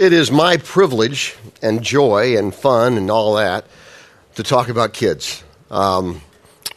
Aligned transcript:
It 0.00 0.14
is 0.14 0.32
my 0.32 0.56
privilege 0.56 1.36
and 1.60 1.82
joy 1.82 2.38
and 2.38 2.54
fun 2.54 2.96
and 2.96 3.10
all 3.10 3.34
that 3.34 3.66
to 4.36 4.42
talk 4.42 4.70
about 4.70 4.94
kids 4.94 5.44
um, 5.70 6.22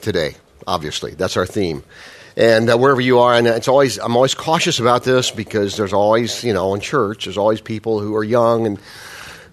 today. 0.02 0.36
Obviously, 0.68 1.12
that's 1.14 1.38
our 1.38 1.46
theme. 1.46 1.86
And 2.36 2.70
uh, 2.70 2.78
wherever 2.78 3.00
you 3.00 3.20
are, 3.20 3.34
and 3.34 3.48
it's 3.48 3.70
always 3.70 3.98
I'm 3.98 4.18
always 4.18 4.36
cautious 4.36 4.82
about 4.82 5.06
this 5.06 5.32
because 5.32 5.78
there's 5.78 5.94
always 5.94 6.44
you 6.44 6.52
know 6.54 6.76
in 6.76 6.82
church 6.82 7.24
there's 7.24 7.38
always 7.38 7.62
people 7.62 8.02
who 8.02 8.14
are 8.14 8.26
young 8.26 8.68
and 8.68 8.78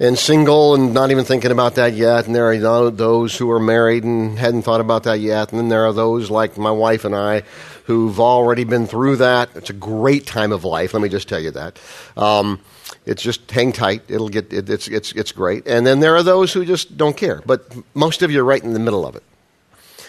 and 0.01 0.19
single 0.19 0.75
and 0.75 0.93
not 0.93 1.13
even 1.13 1.25
thinking 1.25 1.53
about 1.53 1.77
that 1.77 1.93
yet, 1.93 2.27
and 2.27 2.35
there 2.35 2.51
are 2.51 2.91
those 2.91 3.37
who 3.39 3.49
are 3.53 3.61
married 3.61 4.03
and 4.03 4.37
hadn't 4.37 4.63
thought 4.63 4.81
about 4.81 5.05
that 5.05 5.21
yet, 5.21 5.53
and 5.53 5.61
then 5.61 5.69
there 5.69 5.87
are 5.87 5.93
those 5.93 6.29
like 6.29 6.59
my 6.59 6.73
wife 6.73 7.05
and 7.05 7.15
I 7.15 7.45
who've 7.85 8.19
already 8.19 8.65
been 8.65 8.89
through 8.89 9.19
that. 9.19 9.51
It's 9.55 9.71
a 9.71 9.75
great 9.75 10.27
time 10.27 10.51
of 10.51 10.65
life. 10.65 10.93
Let 10.93 11.03
me 11.05 11.09
just 11.09 11.29
tell 11.29 11.41
you 11.41 11.53
that. 11.53 11.79
Um, 12.17 12.59
it's 13.07 13.23
just 13.23 13.51
hang 13.51 13.73
tight. 13.73 14.03
It'll 14.09 14.29
get 14.29 14.53
it, 14.53 14.69
it's 14.69 14.89
it's 14.89 15.13
it's 15.13 15.33
great. 15.33 15.67
And 15.67 15.87
then 15.87 16.01
there 16.01 16.17
are 16.17 16.23
those 16.23 16.53
who 16.53 16.65
just 16.65 16.97
don't 16.97 17.17
care. 17.17 17.43
But 17.47 17.75
most 17.95 18.23
of 18.23 18.31
you 18.31 18.41
are 18.41 18.45
right 18.45 18.63
in 18.63 18.73
the 18.73 18.81
middle 18.81 19.07
of 19.07 19.17
it. 19.17 19.23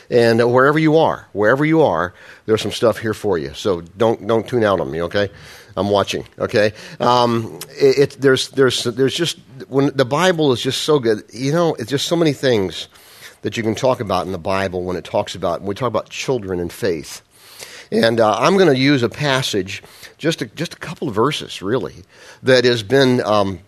And 0.10 0.52
wherever 0.52 0.78
you 0.78 0.98
are, 0.98 1.28
wherever 1.32 1.64
you 1.64 1.82
are, 1.84 2.14
there's 2.46 2.62
some 2.62 2.72
stuff 2.72 2.98
here 2.98 3.14
for 3.14 3.38
you. 3.38 3.54
So 3.54 3.82
don't 3.82 4.28
don't 4.28 4.48
tune 4.48 4.64
out 4.64 4.82
on 4.82 4.92
me, 4.92 5.02
okay? 5.04 5.30
I'm 5.78 5.90
watching, 5.90 6.26
okay? 6.38 6.74
Um, 7.00 7.60
it, 7.70 7.98
it, 7.98 8.22
there's 8.22 8.50
there's 8.50 8.84
there's 8.84 9.16
just 9.16 9.40
when 9.70 9.96
the 9.96 10.04
Bible 10.04 10.52
is 10.52 10.62
just 10.62 10.82
so 10.82 11.00
good. 11.00 11.24
You 11.34 11.54
know, 11.54 11.76
it's 11.76 11.90
just 11.90 12.08
so 12.08 12.18
many 12.18 12.34
things 12.34 12.90
that 13.42 13.56
you 13.56 13.64
can 13.64 13.74
talk 13.74 14.02
about 14.02 14.26
in 14.26 14.34
the 14.34 14.38
Bible 14.38 14.84
when 14.84 14.98
it 14.98 15.06
talks 15.06 15.34
about 15.34 15.62
when 15.62 15.70
we 15.70 15.76
talk 15.76 15.88
about 15.88 16.10
children 16.10 16.60
and 16.60 16.74
faith. 16.74 17.22
And 17.92 18.20
uh, 18.20 18.38
I'm 18.38 18.56
going 18.56 18.74
to 18.74 18.80
use 18.80 19.04
a 19.04 19.10
passage, 19.10 19.84
just 20.18 20.42
a, 20.42 20.46
just 20.46 20.74
a 20.74 20.78
couple 20.78 21.10
of 21.10 21.16
verses, 21.16 21.62
really, 21.62 21.96
that 22.44 22.64
has 22.64 22.84
been, 22.84 23.22
um, 23.22 23.60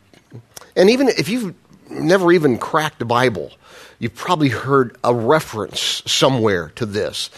and 0.75 0.89
even 0.89 1.09
if 1.09 1.27
you've 1.27 1.53
never 1.89 2.31
even 2.31 2.57
cracked 2.57 2.99
the 2.99 3.05
Bible, 3.05 3.51
you've 3.99 4.15
probably 4.15 4.49
heard 4.49 4.95
a 5.03 5.13
reference 5.13 6.03
somewhere 6.05 6.71
to 6.75 6.85
this 6.85 7.29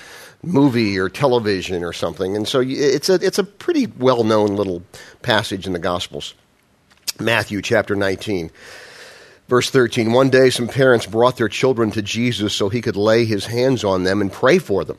movie 0.43 0.99
or 0.99 1.09
television 1.09 1.83
or 1.83 1.91
something. 1.91 2.35
And 2.35 2.47
so 2.47 2.61
it's 2.63 3.09
a, 3.09 3.15
it's 3.15 3.39
a 3.39 3.43
pretty 3.43 3.87
well 3.87 4.23
known 4.23 4.55
little 4.55 4.83
passage 5.23 5.65
in 5.65 5.73
the 5.73 5.79
Gospels. 5.79 6.35
Matthew 7.19 7.61
chapter 7.61 7.95
19. 7.95 8.51
Verse 9.47 9.69
13 9.69 10.11
One 10.11 10.29
day 10.29 10.49
some 10.49 10.67
parents 10.67 11.05
brought 11.05 11.37
their 11.37 11.49
children 11.49 11.91
to 11.91 12.01
Jesus 12.01 12.53
so 12.53 12.69
he 12.69 12.81
could 12.81 12.95
lay 12.95 13.25
his 13.25 13.45
hands 13.45 13.83
on 13.83 14.03
them 14.03 14.21
and 14.21 14.31
pray 14.31 14.59
for 14.59 14.83
them. 14.83 14.97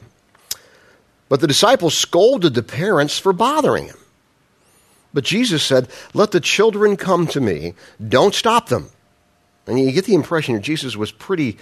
But 1.29 1.41
the 1.41 1.47
disciples 1.47 1.97
scolded 1.97 2.55
the 2.55 2.63
parents 2.63 3.19
for 3.19 3.33
bothering 3.33 3.87
him. 3.87 3.99
But 5.13 5.25
Jesus 5.25 5.65
said, 5.65 5.89
Let 6.15 6.31
the 6.31 6.41
children 6.41 6.97
come 6.97 7.27
to 7.29 7.41
me, 7.41 7.75
don't 8.07 8.35
stop 8.35 8.69
them. 8.69 8.91
And 9.67 9.81
you 9.81 9.91
get 9.93 10.05
the 10.05 10.15
impression 10.15 10.55
that 10.55 10.61
Jesus 10.61 10.95
was 10.95 11.11
pretty, 11.11 11.59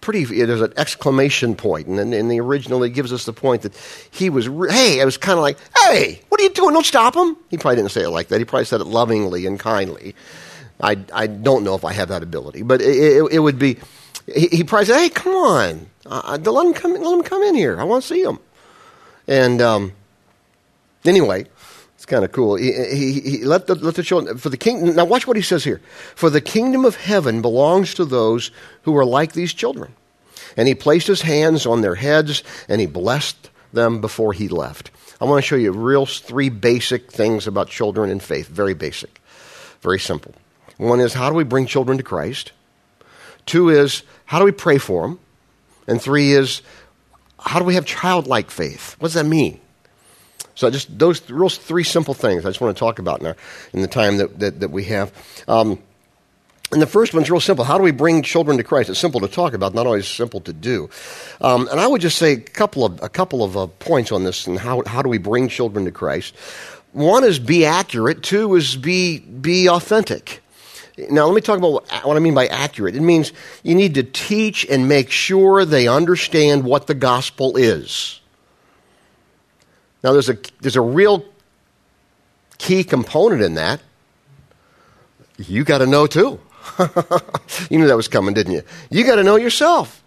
pretty, 0.00 0.24
there's 0.24 0.60
an 0.60 0.74
exclamation 0.76 1.54
point, 1.54 1.86
and 1.86 2.12
in 2.12 2.28
the 2.28 2.40
original 2.40 2.82
it 2.82 2.90
gives 2.90 3.12
us 3.12 3.24
the 3.24 3.32
point 3.32 3.62
that 3.62 3.74
he 4.10 4.28
was, 4.28 4.46
hey, 4.70 5.00
I 5.00 5.04
was 5.04 5.16
kind 5.16 5.38
of 5.38 5.42
like, 5.42 5.56
hey, 5.84 6.20
what 6.28 6.40
are 6.40 6.44
you 6.44 6.50
doing? 6.50 6.74
Don't 6.74 6.84
stop 6.84 7.14
him. 7.14 7.36
He 7.48 7.56
probably 7.56 7.76
didn't 7.76 7.92
say 7.92 8.02
it 8.02 8.10
like 8.10 8.28
that. 8.28 8.38
He 8.38 8.44
probably 8.44 8.66
said 8.66 8.80
it 8.80 8.86
lovingly 8.86 9.46
and 9.46 9.58
kindly. 9.58 10.14
I, 10.80 10.98
I 11.14 11.26
don't 11.26 11.64
know 11.64 11.74
if 11.74 11.84
I 11.84 11.94
have 11.94 12.08
that 12.08 12.22
ability, 12.22 12.62
but 12.62 12.82
it, 12.82 12.94
it, 12.94 13.32
it 13.32 13.38
would 13.38 13.58
be, 13.58 13.78
he, 14.26 14.48
he, 14.48 14.64
probably 14.64 14.86
said, 14.86 14.98
hey, 14.98 15.08
come 15.08 15.32
on, 15.32 15.86
uh, 16.04 16.38
let, 16.44 16.66
him 16.66 16.74
come, 16.74 16.92
let 16.92 17.14
him 17.14 17.22
come 17.22 17.42
in 17.42 17.54
here. 17.54 17.80
I 17.80 17.84
want 17.84 18.02
to 18.02 18.08
see 18.08 18.22
him. 18.22 18.38
And 19.28 19.60
um, 19.60 19.92
anyway, 21.04 21.46
it's 21.94 22.06
kind 22.06 22.24
of 22.24 22.32
cool. 22.32 22.56
He, 22.56 22.72
he, 22.72 23.20
he, 23.20 23.44
let, 23.44 23.66
the, 23.66 23.74
let 23.74 23.94
the 23.94 24.02
children, 24.02 24.38
for 24.38 24.48
the 24.48 24.56
king, 24.56 24.94
now 24.94 25.04
watch 25.04 25.26
what 25.26 25.36
he 25.36 25.42
says 25.42 25.64
here. 25.64 25.80
For 26.14 26.30
the 26.30 26.40
kingdom 26.40 26.84
of 26.84 26.96
heaven 26.96 27.42
belongs 27.42 27.94
to 27.94 28.04
those 28.04 28.50
who 28.82 28.96
are 28.96 29.04
like 29.04 29.32
these 29.32 29.52
children. 29.52 29.94
And 30.56 30.68
he 30.68 30.74
placed 30.74 31.06
his 31.06 31.22
hands 31.22 31.66
on 31.66 31.80
their 31.80 31.94
heads 31.94 32.42
and 32.68 32.80
he 32.80 32.86
blessed 32.86 33.50
them 33.72 34.00
before 34.00 34.32
he 34.32 34.48
left. 34.48 34.90
I 35.20 35.24
want 35.24 35.42
to 35.42 35.46
show 35.46 35.56
you 35.56 35.72
real 35.72 36.06
three 36.06 36.50
basic 36.50 37.10
things 37.10 37.46
about 37.46 37.68
children 37.68 38.10
and 38.10 38.22
faith. 38.22 38.48
Very 38.48 38.74
basic, 38.74 39.20
very 39.80 39.98
simple. 39.98 40.34
One 40.76 41.00
is 41.00 41.14
how 41.14 41.30
do 41.30 41.36
we 41.36 41.44
bring 41.44 41.66
children 41.66 41.96
to 41.98 42.04
Christ? 42.04 42.52
Two 43.46 43.70
is 43.70 44.02
how 44.26 44.38
do 44.38 44.44
we 44.44 44.52
pray 44.52 44.78
for 44.78 45.02
them? 45.02 45.18
And 45.86 46.02
three 46.02 46.32
is 46.32 46.62
how 47.46 47.58
do 47.58 47.64
we 47.64 47.74
have 47.74 47.86
childlike 47.86 48.50
faith? 48.50 48.96
What 48.98 49.08
does 49.08 49.14
that 49.14 49.26
mean? 49.26 49.60
So 50.54 50.70
just 50.70 50.98
those 50.98 51.28
real 51.30 51.48
three 51.48 51.84
simple 51.84 52.14
things 52.14 52.44
I 52.44 52.48
just 52.48 52.60
want 52.60 52.76
to 52.76 52.78
talk 52.78 52.98
about 52.98 53.20
in, 53.20 53.26
our, 53.26 53.36
in 53.72 53.82
the 53.82 53.88
time 53.88 54.16
that, 54.16 54.38
that, 54.40 54.60
that 54.60 54.70
we 54.70 54.84
have. 54.84 55.12
Um, 55.46 55.78
and 56.72 56.82
the 56.82 56.86
first 56.86 57.14
one's 57.14 57.30
real 57.30 57.40
simple. 57.40 57.64
How 57.64 57.78
do 57.78 57.84
we 57.84 57.92
bring 57.92 58.22
children 58.22 58.56
to 58.56 58.64
Christ? 58.64 58.90
It's 58.90 58.98
simple 58.98 59.20
to 59.20 59.28
talk 59.28 59.54
about, 59.54 59.72
not 59.74 59.86
always 59.86 60.08
simple 60.08 60.40
to 60.40 60.52
do. 60.52 60.90
Um, 61.40 61.68
and 61.68 61.78
I 61.78 61.86
would 61.86 62.00
just 62.00 62.18
say 62.18 62.32
a 62.32 62.40
couple 62.40 62.84
of, 62.84 63.00
a 63.02 63.08
couple 63.08 63.44
of 63.44 63.56
uh, 63.56 63.66
points 63.66 64.10
on 64.10 64.24
this 64.24 64.48
and 64.48 64.58
how, 64.58 64.82
how 64.84 65.02
do 65.02 65.08
we 65.08 65.18
bring 65.18 65.48
children 65.48 65.84
to 65.84 65.92
Christ. 65.92 66.34
One 66.92 67.22
is 67.22 67.38
be 67.38 67.64
accurate. 67.64 68.22
Two 68.22 68.56
is 68.56 68.74
be, 68.74 69.20
be 69.20 69.68
authentic. 69.68 70.42
Now, 70.98 71.26
let 71.26 71.34
me 71.34 71.42
talk 71.42 71.58
about 71.58 71.86
what 72.06 72.16
I 72.16 72.20
mean 72.20 72.34
by 72.34 72.46
accurate. 72.46 72.96
It 72.96 73.02
means 73.02 73.32
you 73.62 73.74
need 73.74 73.94
to 73.94 74.02
teach 74.02 74.64
and 74.64 74.88
make 74.88 75.10
sure 75.10 75.64
they 75.64 75.88
understand 75.88 76.64
what 76.64 76.86
the 76.86 76.94
gospel 76.94 77.56
is. 77.56 78.20
Now, 80.02 80.12
there's 80.12 80.30
a, 80.30 80.38
there's 80.60 80.76
a 80.76 80.80
real 80.80 81.24
key 82.56 82.82
component 82.82 83.42
in 83.42 83.54
that. 83.54 83.80
You 85.38 85.64
got 85.64 85.78
to 85.78 85.86
know 85.86 86.06
too. 86.06 86.40
you 87.70 87.78
knew 87.78 87.86
that 87.88 87.96
was 87.96 88.08
coming, 88.08 88.32
didn't 88.32 88.54
you? 88.54 88.62
You 88.90 89.04
got 89.04 89.16
to 89.16 89.22
know 89.22 89.36
yourself. 89.36 90.02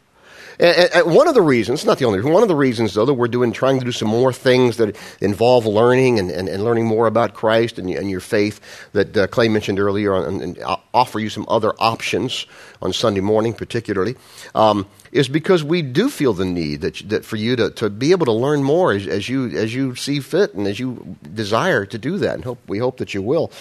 And, 0.60 0.90
and 0.94 1.16
one 1.16 1.28
of 1.30 1.36
the 1.36 1.42
reasons, 1.42 1.86
not 1.86 2.00
the 2.00 2.06
only 2.06 2.22
one 2.22 2.44
of 2.44 2.50
the 2.50 2.56
reasons, 2.56 2.94
though, 2.94 3.06
that 3.06 3.14
we're 3.14 3.30
doing, 3.30 3.54
trying 3.54 3.80
to 3.80 3.86
do 3.86 3.94
some 3.94 4.10
more 4.10 4.34
things 4.34 4.78
that 4.78 4.98
involve 5.22 5.66
learning 5.66 6.20
and, 6.20 6.30
and, 6.30 6.50
and 6.50 6.64
learning 6.64 6.86
more 6.86 7.08
about 7.08 7.34
Christ 7.34 7.80
and, 7.80 7.90
and 7.90 8.10
your 8.10 8.20
faith 8.20 8.60
that 8.92 9.16
uh, 9.16 9.28
Clay 9.28 9.48
mentioned 9.48 9.80
earlier, 9.80 10.14
on, 10.14 10.42
and, 10.42 10.60
offer 10.94 11.20
you 11.20 11.30
some 11.30 11.46
other 11.48 11.74
options 11.80 12.46
on 12.82 12.92
Sunday 12.92 13.22
morning, 13.22 13.54
particularly, 13.54 14.16
um, 14.54 14.86
is 15.14 15.30
because 15.30 15.64
we 15.64 15.82
do 15.82 16.10
feel 16.10 16.34
the 16.34 16.46
need 16.46 16.82
that, 16.82 16.96
that 17.10 17.24
for 17.24 17.38
you 17.38 17.56
to, 17.56 17.70
to 17.72 17.90
be 17.90 18.12
able 18.12 18.26
to 18.26 18.34
learn 18.34 18.62
more 18.62 18.92
as, 18.92 19.08
as, 19.08 19.30
you, 19.30 19.48
as 19.58 19.74
you 19.74 19.96
see 19.96 20.20
fit 20.20 20.54
and 20.56 20.68
as 20.68 20.78
you 20.78 21.16
desire 21.34 21.86
to 21.86 21.98
do 21.98 22.18
that. 22.18 22.36
And 22.36 22.44
hope, 22.44 22.60
we 22.68 22.80
hope 22.80 22.98
that 22.98 23.14
you 23.14 23.22
will. 23.22 23.52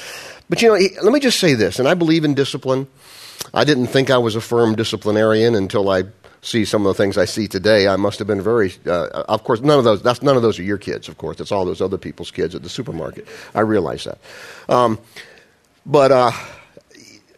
But, 0.48 0.62
you 0.62 0.68
know, 0.68 0.74
let 1.02 1.12
me 1.12 1.20
just 1.20 1.38
say 1.38 1.54
this, 1.54 1.78
and 1.78 1.86
I 1.86 1.94
believe 1.94 2.24
in 2.24 2.34
discipline. 2.34 2.88
I 3.54 3.64
didn't 3.64 3.86
think 3.86 4.10
I 4.10 4.18
was 4.18 4.34
a 4.34 4.40
firm 4.40 4.74
disciplinarian 4.74 5.54
until 5.54 5.88
I 5.88 6.04
see 6.42 6.64
some 6.64 6.86
of 6.86 6.96
the 6.96 7.02
things 7.02 7.18
I 7.18 7.24
see 7.24 7.48
today, 7.48 7.88
I 7.88 7.96
must 7.96 8.18
have 8.18 8.28
been 8.28 8.42
very. 8.42 8.72
Uh, 8.86 9.24
of 9.28 9.44
course, 9.44 9.60
none 9.60 9.78
of 9.78 9.84
those. 9.84 10.02
That's 10.02 10.22
none 10.22 10.36
of 10.36 10.42
those 10.42 10.58
are 10.58 10.62
your 10.62 10.78
kids. 10.78 11.08
Of 11.08 11.18
course, 11.18 11.40
it's 11.40 11.52
all 11.52 11.64
those 11.64 11.80
other 11.80 11.98
people's 11.98 12.30
kids 12.30 12.54
at 12.54 12.62
the 12.62 12.68
supermarket. 12.68 13.26
I 13.54 13.60
realize 13.60 14.04
that, 14.04 14.18
um, 14.68 14.98
but 15.84 16.12
uh, 16.12 16.32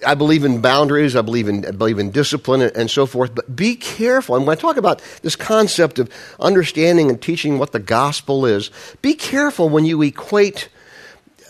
I 0.07 0.15
believe 0.15 0.45
in 0.45 0.61
boundaries. 0.61 1.17
I 1.17 1.23
believe 1.23 1.49
in 1.49 1.67
I 1.67 1.73
believe 1.73 1.99
in 1.99 2.11
discipline 2.11 2.63
and, 2.63 2.77
and, 2.77 2.91
so 2.91 3.07
forth. 3.07 3.35
But 3.35 3.55
be 3.55 3.77
careful. 3.77 4.37
And 4.37 4.47
when 4.47 4.57
I 4.57 4.61
talk 4.61 4.77
about 4.77 5.03
this 5.23 5.37
concept 5.37 5.99
of 5.99 6.11
understanding 6.39 7.11
and 7.11 7.21
teaching 7.21 7.59
what 7.59 7.73
the 7.73 7.79
gospel 7.79 8.47
is, 8.47 8.71
be 9.03 9.15
careful 9.15 9.69
when 9.69 9.85
you 9.85 10.03
equate 10.03 10.69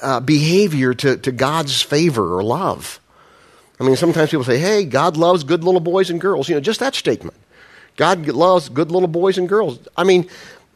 uh, 0.03 0.21
behavior 0.21 0.95
to, 0.95 1.17
to 1.19 1.33
God's 1.33 1.83
favor 1.83 2.37
or 2.37 2.43
love. 2.43 3.01
I 3.81 3.85
mean, 3.85 3.97
sometimes 3.97 4.31
people 4.31 4.45
say, 4.45 4.59
hey, 4.59 4.85
God 4.85 5.17
loves 5.17 5.43
good 5.43 5.65
little 5.65 5.81
boys 5.81 6.11
and 6.11 6.21
girls. 6.21 6.49
You 6.49 6.55
know, 6.55 6.61
just 6.61 6.81
that 6.81 6.95
statement. 6.95 7.37
God 7.97 8.29
loves 8.29 8.69
good 8.69 8.93
little 8.93 9.09
boys 9.09 9.39
and 9.39 9.49
girls. 9.49 9.79
I 9.97 10.05
mean, 10.05 10.29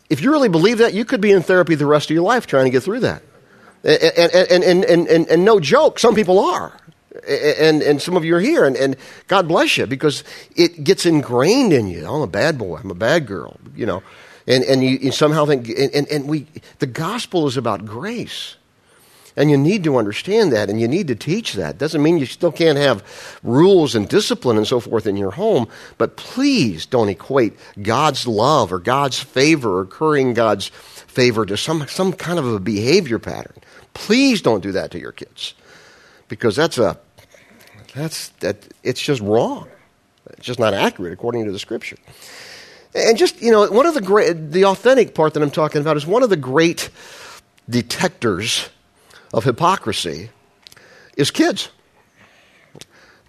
if 0.09 0.22
you 0.22 0.32
really 0.32 0.48
believe 0.48 0.78
that, 0.78 0.94
you 0.94 1.04
could 1.04 1.20
be 1.20 1.31
in 1.31 1.42
therapy 1.42 1.75
the 1.75 1.87
rest 1.87 2.10
of 2.10 2.15
your 2.15 2.25
life 2.25 2.47
trying 2.47 2.65
to 2.65 2.70
get 2.70 2.82
through 2.82 3.00
that. 3.00 3.22
And, 3.84 4.00
and, 4.03 4.65
and, 4.65 4.84
and, 4.84 5.06
and, 5.06 5.28
and 5.28 5.44
no 5.44 5.60
joke, 5.60 5.98
some 5.98 6.15
people 6.15 6.38
are. 6.41 6.72
And, 7.28 7.82
and 7.82 8.03
some 8.03 8.16
of 8.16 8.24
you 8.24 8.36
are 8.36 8.41
here, 8.41 8.65
and, 8.65 8.77
and 8.77 8.97
God 9.28 9.47
bless 9.47 9.77
you 9.77 9.86
because 9.86 10.24
it 10.56 10.83
gets 10.83 11.06
ingrained 11.06 11.72
in 11.72 11.86
you. 11.86 12.06
I'm 12.06 12.22
a 12.22 12.27
bad 12.27 12.59
boy, 12.59 12.80
I'm 12.83 12.91
a 12.91 12.95
bad 12.95 13.27
girl, 13.27 13.59
you 13.77 13.86
know. 13.86 14.03
And, 14.47 14.65
and 14.65 14.83
you, 14.83 14.98
you 14.98 15.12
somehow 15.12 15.47
think, 15.47 15.68
and, 15.68 16.09
and 16.09 16.28
we, 16.28 16.47
the 16.80 16.86
gospel 16.86 17.47
is 17.47 17.56
about 17.56 17.86
grace. 17.86 18.56
And 19.36 19.51
you 19.51 19.57
need 19.57 19.83
to 19.84 19.97
understand 19.97 20.53
that 20.53 20.71
and 20.71 20.81
you 20.81 20.86
need 20.86 21.09
to 21.09 21.16
teach 21.16 21.54
that. 21.54 21.77
Doesn't 21.77 22.03
mean 22.03 22.19
you 22.19 22.27
still 22.27 22.53
can't 22.53 22.78
have 22.78 23.03
rules 23.42 23.95
and 23.95 24.09
discipline 24.09 24.57
and 24.57 24.66
so 24.66 24.78
forth 24.78 25.07
in 25.07 25.16
your 25.16 25.33
home, 25.33 25.69
but 25.98 26.16
please 26.16 26.86
don't 26.86 27.09
equate 27.09 27.54
God's 27.83 28.27
love 28.28 28.72
or 28.72 28.78
God's 28.78 29.19
favor 29.19 29.81
or 29.81 29.86
currying 29.86 30.34
God's 30.34 30.69
favor 30.69 31.45
to 31.47 31.57
some, 31.57 31.86
some 31.89 32.13
kind 32.13 32.39
of 32.39 32.47
a 32.47 32.60
behavior 32.60 33.19
pattern. 33.19 33.57
Please 33.92 34.41
don't 34.41 34.63
do 34.63 34.72
that 34.72 34.92
to 34.92 35.01
your 35.01 35.13
kids 35.13 35.54
because 36.28 36.54
that's 36.54 36.78
a, 36.78 36.98
that's, 37.95 38.28
that, 38.41 38.57
it's 38.83 39.01
just 39.01 39.21
wrong. 39.21 39.69
It's 40.30 40.47
just 40.47 40.60
not 40.60 40.75
accurate 40.75 41.13
according 41.13 41.45
to 41.47 41.53
the 41.53 41.59
scripture. 41.59 41.97
And 42.95 43.19
just, 43.19 43.42
you 43.42 43.51
know, 43.51 43.69
one 43.71 43.87
of 43.87 43.95
the 43.95 44.01
great, 44.01 44.53
the 44.53 44.66
authentic 44.66 45.15
part 45.15 45.34
that 45.34 45.42
I'm 45.42 45.51
talking 45.51 45.80
about 45.80 45.97
is 45.97 46.07
one 46.07 46.22
of 46.22 46.30
the 46.30 46.37
great 46.37 46.91
detectors 47.69 48.69
of 49.34 49.45
hypocrisy 49.45 50.31
is 51.16 51.31
kids. 51.31 51.69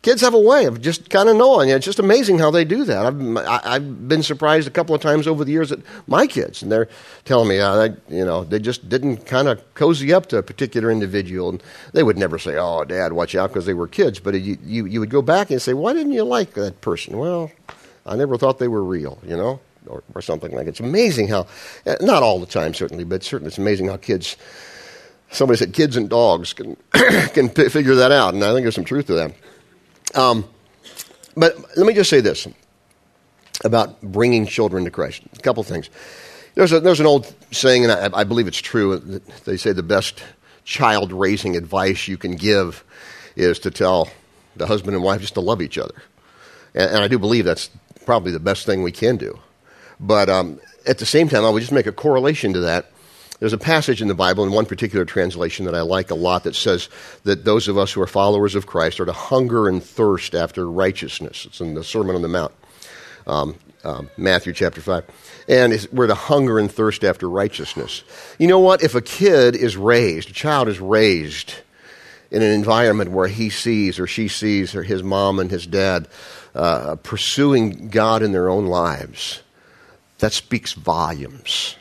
kids 0.03 0.21
have 0.21 0.35
a 0.35 0.39
way 0.39 0.65
of 0.65 0.79
just 0.81 1.09
kind 1.09 1.27
of 1.29 1.35
knowing. 1.35 1.69
It's 1.69 1.83
just 1.83 1.97
amazing 1.97 2.37
how 2.37 2.51
they 2.51 2.63
do 2.63 2.83
that. 2.83 3.07
I've, 3.07 3.37
I've 3.65 4.07
been 4.07 4.21
surprised 4.21 4.67
a 4.67 4.71
couple 4.71 4.93
of 4.93 5.01
times 5.01 5.25
over 5.25 5.43
the 5.43 5.51
years 5.51 5.71
at 5.71 5.79
my 6.05 6.27
kids, 6.27 6.61
and 6.61 6.71
they're 6.71 6.87
telling 7.25 7.49
me, 7.49 7.59
uh, 7.59 7.75
they, 7.75 8.15
you 8.15 8.23
know, 8.23 8.43
they 8.43 8.59
just 8.59 8.87
didn't 8.87 9.25
kind 9.25 9.47
of 9.47 9.63
cozy 9.73 10.13
up 10.13 10.27
to 10.27 10.37
a 10.37 10.43
particular 10.43 10.91
individual. 10.91 11.49
And 11.49 11.63
they 11.93 12.03
would 12.03 12.19
never 12.19 12.37
say, 12.37 12.55
oh, 12.55 12.83
Dad, 12.83 13.13
watch 13.13 13.33
out, 13.33 13.49
because 13.49 13.65
they 13.65 13.73
were 13.73 13.87
kids. 13.87 14.19
But 14.19 14.35
you, 14.35 14.59
you, 14.63 14.85
you 14.85 14.99
would 14.99 15.09
go 15.09 15.23
back 15.23 15.49
and 15.49 15.59
say, 15.59 15.73
why 15.73 15.93
didn't 15.93 16.13
you 16.13 16.23
like 16.23 16.53
that 16.53 16.81
person? 16.81 17.17
Well, 17.17 17.51
I 18.05 18.15
never 18.15 18.37
thought 18.37 18.59
they 18.59 18.67
were 18.67 18.83
real, 18.83 19.17
you 19.25 19.35
know, 19.35 19.59
or, 19.87 20.03
or 20.13 20.21
something 20.21 20.51
like 20.51 20.67
it. 20.67 20.69
It's 20.69 20.79
amazing 20.79 21.29
how, 21.29 21.47
uh, 21.87 21.95
not 22.01 22.21
all 22.21 22.39
the 22.39 22.45
time, 22.45 22.75
certainly, 22.75 23.05
but 23.05 23.23
certainly 23.23 23.47
it's 23.47 23.57
amazing 23.57 23.87
how 23.87 23.97
kids 23.97 24.37
somebody 25.35 25.57
said 25.57 25.73
kids 25.73 25.97
and 25.97 26.09
dogs 26.09 26.53
can 26.53 26.75
can 26.91 27.49
p- 27.49 27.69
figure 27.69 27.95
that 27.95 28.11
out, 28.11 28.33
and 28.33 28.43
I 28.43 28.53
think 28.53 28.63
there's 28.63 28.75
some 28.75 28.85
truth 28.85 29.07
to 29.07 29.13
that. 29.13 29.33
Um, 30.15 30.45
but 31.35 31.57
let 31.77 31.85
me 31.85 31.93
just 31.93 32.09
say 32.09 32.21
this 32.21 32.47
about 33.63 34.01
bringing 34.01 34.45
children 34.45 34.85
to 34.85 34.91
Christ. 34.91 35.21
A 35.37 35.41
couple 35.41 35.63
things. 35.63 35.89
There's, 36.55 36.71
a, 36.71 36.79
there's 36.79 37.01
an 37.01 37.05
old 37.05 37.33
saying, 37.51 37.83
and 37.83 37.91
I, 37.91 38.19
I 38.19 38.23
believe 38.23 38.47
it's 38.47 38.61
true. 38.61 38.97
They 39.43 39.57
say 39.57 39.73
the 39.73 39.83
best 39.83 40.23
child 40.63 41.11
raising 41.11 41.55
advice 41.55 42.07
you 42.07 42.17
can 42.17 42.35
give 42.35 42.83
is 43.35 43.59
to 43.59 43.71
tell 43.71 44.09
the 44.55 44.65
husband 44.65 44.95
and 44.95 45.03
wife 45.03 45.21
just 45.21 45.33
to 45.33 45.41
love 45.41 45.61
each 45.61 45.77
other. 45.77 45.95
And, 46.73 46.91
and 46.91 47.03
I 47.03 47.07
do 47.07 47.19
believe 47.19 47.43
that's 47.43 47.69
probably 48.05 48.31
the 48.31 48.39
best 48.39 48.65
thing 48.65 48.83
we 48.83 48.91
can 48.91 49.17
do. 49.17 49.37
But 49.99 50.29
um, 50.29 50.59
at 50.87 50.97
the 50.97 51.05
same 51.05 51.27
time, 51.27 51.43
I 51.43 51.49
would 51.49 51.59
just 51.59 51.71
make 51.71 51.87
a 51.87 51.91
correlation 51.91 52.53
to 52.53 52.61
that 52.61 52.91
there's 53.39 53.53
a 53.53 53.57
passage 53.57 54.01
in 54.01 54.07
the 54.07 54.15
Bible, 54.15 54.45
in 54.45 54.51
one 54.51 54.65
particular 54.65 55.03
translation 55.03 55.65
that 55.65 55.75
I 55.75 55.81
like 55.81 56.09
a 56.09 56.15
lot, 56.15 56.43
that 56.45 56.55
says 56.55 56.89
that 57.23 57.43
those 57.43 57.67
of 57.67 57.77
us 57.77 57.91
who 57.91 58.01
are 58.01 58.07
followers 58.07 58.55
of 58.55 58.65
Christ 58.65 58.99
are 58.99 59.05
to 59.05 59.11
hunger 59.11 59.67
and 59.67 59.83
thirst 59.83 60.33
after 60.33 60.69
righteousness. 60.69 61.45
It's 61.45 61.59
in 61.59 61.73
the 61.73 61.83
Sermon 61.83 62.15
on 62.15 62.21
the 62.21 62.29
Mount, 62.29 62.53
um, 63.27 63.55
um, 63.83 64.09
Matthew 64.15 64.53
chapter 64.53 64.79
5. 64.79 65.03
And 65.49 65.87
we're 65.91 66.07
to 66.07 66.15
hunger 66.15 66.59
and 66.59 66.71
thirst 66.71 67.03
after 67.03 67.29
righteousness. 67.29 68.03
You 68.39 68.47
know 68.47 68.59
what? 68.59 68.81
If 68.81 68.95
a 68.95 69.01
kid 69.01 69.55
is 69.55 69.75
raised, 69.75 70.29
a 70.29 70.33
child 70.33 70.69
is 70.69 70.79
raised 70.79 71.55
in 72.31 72.41
an 72.41 72.51
environment 72.51 73.11
where 73.11 73.27
he 73.27 73.49
sees 73.49 73.99
or 73.99 74.07
she 74.07 74.29
sees 74.29 74.75
or 74.75 74.83
his 74.83 75.03
mom 75.03 75.39
and 75.39 75.51
his 75.51 75.67
dad 75.67 76.07
uh, 76.55 76.95
pursuing 77.03 77.89
God 77.89 78.23
in 78.23 78.31
their 78.31 78.47
own 78.47 78.65
lives, 78.65 79.41
that 80.19 80.31
speaks 80.31 80.71
volumes 80.71 81.75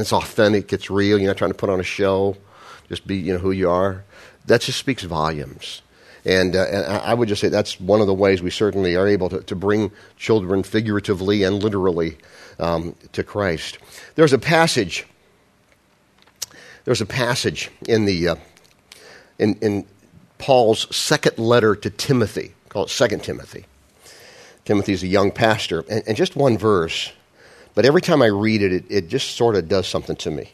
it's 0.00 0.12
authentic, 0.12 0.72
it's 0.72 0.90
real. 0.90 1.18
You're 1.18 1.28
not 1.28 1.36
trying 1.36 1.50
to 1.50 1.56
put 1.56 1.70
on 1.70 1.80
a 1.80 1.84
show, 1.84 2.36
just 2.88 3.06
be 3.06 3.16
you 3.16 3.34
know 3.34 3.38
who 3.38 3.50
you 3.50 3.68
are. 3.70 4.04
That 4.46 4.62
just 4.62 4.78
speaks 4.78 5.02
volumes. 5.02 5.82
And, 6.24 6.54
uh, 6.54 6.64
and 6.64 6.84
I 6.86 7.14
would 7.14 7.28
just 7.28 7.40
say 7.40 7.48
that's 7.48 7.80
one 7.80 8.00
of 8.00 8.06
the 8.06 8.14
ways 8.14 8.42
we 8.42 8.50
certainly 8.50 8.94
are 8.94 9.08
able 9.08 9.28
to, 9.28 9.40
to 9.42 9.56
bring 9.56 9.90
children 10.16 10.62
figuratively 10.62 11.42
and 11.42 11.60
literally 11.60 12.16
um, 12.60 12.94
to 13.12 13.24
Christ. 13.24 13.78
There's 14.14 14.32
a 14.32 14.38
passage. 14.38 15.04
There's 16.84 17.00
a 17.00 17.06
passage 17.06 17.70
in 17.88 18.04
the 18.04 18.28
uh, 18.28 18.36
in, 19.38 19.54
in 19.56 19.86
Paul's 20.38 20.94
second 20.94 21.38
letter 21.38 21.74
to 21.74 21.90
Timothy, 21.90 22.54
called 22.68 22.90
Second 22.90 23.24
Timothy. 23.24 23.66
Timothy's 24.64 25.02
a 25.02 25.08
young 25.08 25.32
pastor, 25.32 25.84
and, 25.90 26.04
and 26.06 26.16
just 26.16 26.36
one 26.36 26.56
verse 26.56 27.12
but 27.74 27.84
every 27.84 28.02
time 28.02 28.22
I 28.22 28.26
read 28.26 28.62
it, 28.62 28.72
it, 28.72 28.84
it 28.88 29.08
just 29.08 29.36
sort 29.36 29.56
of 29.56 29.68
does 29.68 29.86
something 29.86 30.16
to 30.16 30.30
me. 30.30 30.50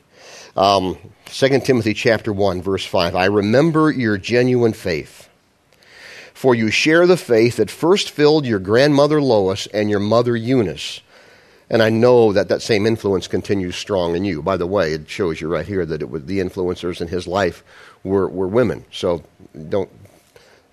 Um, 0.57 0.97
2 1.27 1.61
Timothy 1.61 1.95
chapter 1.95 2.33
1, 2.33 2.63
verse 2.63 2.85
5. 2.85 3.15
I 3.15 3.27
remember 3.27 3.91
your 3.91 4.19
genuine 4.19 4.73
faith, 4.73 5.29
for 6.35 6.55
you 6.55 6.71
share 6.71 7.07
the 7.07 7.17
faith 7.17 7.57
that 7.57 7.71
first 7.71 8.11
filled 8.11 8.47
your 8.47 8.59
grandmother 8.59 9.21
Lois 9.21 9.67
and 9.69 9.91
your 9.91 10.01
mother 10.01 10.37
Eunice. 10.37 11.01
And 11.71 11.83
I 11.83 11.91
know 11.91 12.33
that 12.33 12.49
that 12.49 12.63
same 12.63 12.87
influence 12.87 13.29
continues 13.29 13.77
strong 13.77 14.17
in 14.17 14.25
you. 14.25 14.43
By 14.43 14.57
the 14.57 14.67
way, 14.67 14.93
it 14.95 15.09
shows 15.09 15.41
you 15.41 15.49
right 15.49 15.67
here 15.67 15.85
that 15.85 16.01
it 16.01 16.11
was 16.11 16.25
the 16.25 16.39
influencers 16.39 17.01
in 17.01 17.09
his 17.09 17.27
life 17.27 17.63
were, 18.05 18.29
were 18.29 18.49
women. 18.49 18.85
So 18.91 19.23
don't 19.69 19.91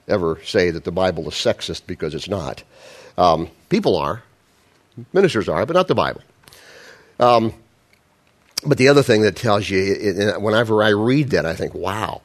ever 0.07 0.39
say 0.43 0.71
that 0.71 0.83
the 0.83 0.91
Bible 0.91 1.27
is 1.27 1.33
sexist 1.33 1.81
because 1.85 2.15
it's 2.15 2.29
not. 2.29 2.63
Um, 3.17 3.49
people 3.69 3.97
are, 3.97 4.23
ministers 5.13 5.49
are, 5.49 5.65
but 5.65 5.73
not 5.73 5.87
the 5.87 5.95
Bible. 5.95 6.21
Um, 7.19 7.53
but 8.65 8.77
the 8.77 8.87
other 8.87 9.03
thing 9.03 9.21
that 9.21 9.35
tells 9.35 9.69
you, 9.69 10.33
whenever 10.39 10.81
I 10.81 10.89
read 10.89 11.29
that, 11.31 11.45
I 11.45 11.53
think, 11.53 11.73
wow. 11.73 12.21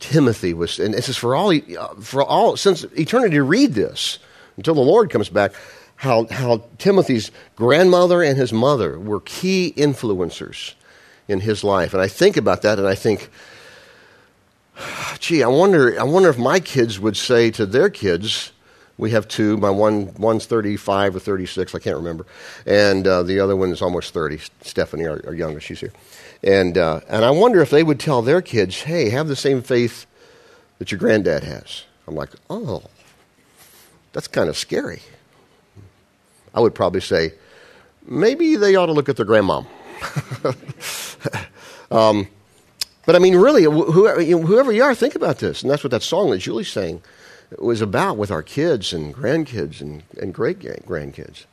Timothy 0.00 0.54
was, 0.54 0.78
and 0.78 0.94
this 0.94 1.08
is 1.08 1.16
for 1.16 1.34
all, 1.34 1.52
for 2.00 2.22
all, 2.22 2.56
since 2.56 2.84
eternity, 2.96 3.40
read 3.40 3.74
this 3.74 4.18
until 4.56 4.74
the 4.74 4.80
Lord 4.80 5.10
comes 5.10 5.28
back, 5.28 5.52
how, 5.96 6.26
how 6.30 6.64
Timothy's 6.78 7.30
grandmother 7.56 8.22
and 8.22 8.36
his 8.36 8.52
mother 8.52 8.98
were 8.98 9.20
key 9.20 9.72
influencers 9.76 10.74
in 11.26 11.40
his 11.40 11.64
life. 11.64 11.92
And 11.92 12.02
I 12.02 12.08
think 12.08 12.36
about 12.36 12.62
that 12.62 12.78
and 12.78 12.86
I 12.86 12.94
think, 12.94 13.30
gee, 15.18 15.42
I 15.42 15.48
wonder, 15.48 15.98
I 15.98 16.04
wonder 16.04 16.28
if 16.28 16.38
my 16.38 16.60
kids 16.60 17.00
would 17.00 17.16
say 17.16 17.50
to 17.52 17.66
their 17.66 17.90
kids, 17.90 18.52
we 18.98 19.12
have 19.12 19.28
two. 19.28 19.56
My 19.56 19.70
one 19.70 20.12
one's 20.14 20.44
35 20.44 21.16
or 21.16 21.20
36, 21.20 21.74
I 21.74 21.78
can't 21.78 21.96
remember, 21.96 22.26
and 22.66 23.06
uh, 23.06 23.22
the 23.22 23.40
other 23.40 23.56
one 23.56 23.70
is 23.70 23.80
almost 23.80 24.12
30. 24.12 24.40
Stephanie, 24.60 25.06
our, 25.06 25.22
our 25.26 25.34
youngest, 25.34 25.66
she's 25.66 25.80
here, 25.80 25.92
and 26.42 26.76
uh, 26.76 27.00
and 27.08 27.24
I 27.24 27.30
wonder 27.30 27.62
if 27.62 27.70
they 27.70 27.82
would 27.82 28.00
tell 28.00 28.20
their 28.20 28.42
kids, 28.42 28.82
"Hey, 28.82 29.08
have 29.10 29.28
the 29.28 29.36
same 29.36 29.62
faith 29.62 30.04
that 30.78 30.90
your 30.90 30.98
granddad 30.98 31.44
has." 31.44 31.84
I'm 32.06 32.16
like, 32.16 32.30
"Oh, 32.50 32.82
that's 34.12 34.28
kind 34.28 34.48
of 34.50 34.56
scary." 34.56 35.00
I 36.54 36.60
would 36.60 36.74
probably 36.74 37.00
say, 37.00 37.34
maybe 38.04 38.56
they 38.56 38.74
ought 38.74 38.86
to 38.86 38.92
look 38.92 39.08
at 39.08 39.16
their 39.16 39.26
grandmom. 39.26 39.66
um, 41.90 42.26
but 43.06 43.14
I 43.14 43.18
mean, 43.20 43.36
really, 43.36 43.64
whoever, 43.64 44.20
you 44.72 44.82
are, 44.82 44.94
think 44.94 45.14
about 45.14 45.38
this, 45.38 45.62
and 45.62 45.70
that's 45.70 45.84
what 45.84 45.90
that 45.92 46.02
song 46.02 46.30
that 46.30 46.38
Julie's 46.38 46.68
saying 46.68 47.02
was 47.56 47.80
about 47.80 48.16
with 48.16 48.30
our 48.30 48.42
kids 48.42 48.92
and 48.92 49.14
grandkids 49.14 49.80
and, 49.80 50.02
and 50.20 50.34
great 50.34 50.58
grandkids. 50.60 51.44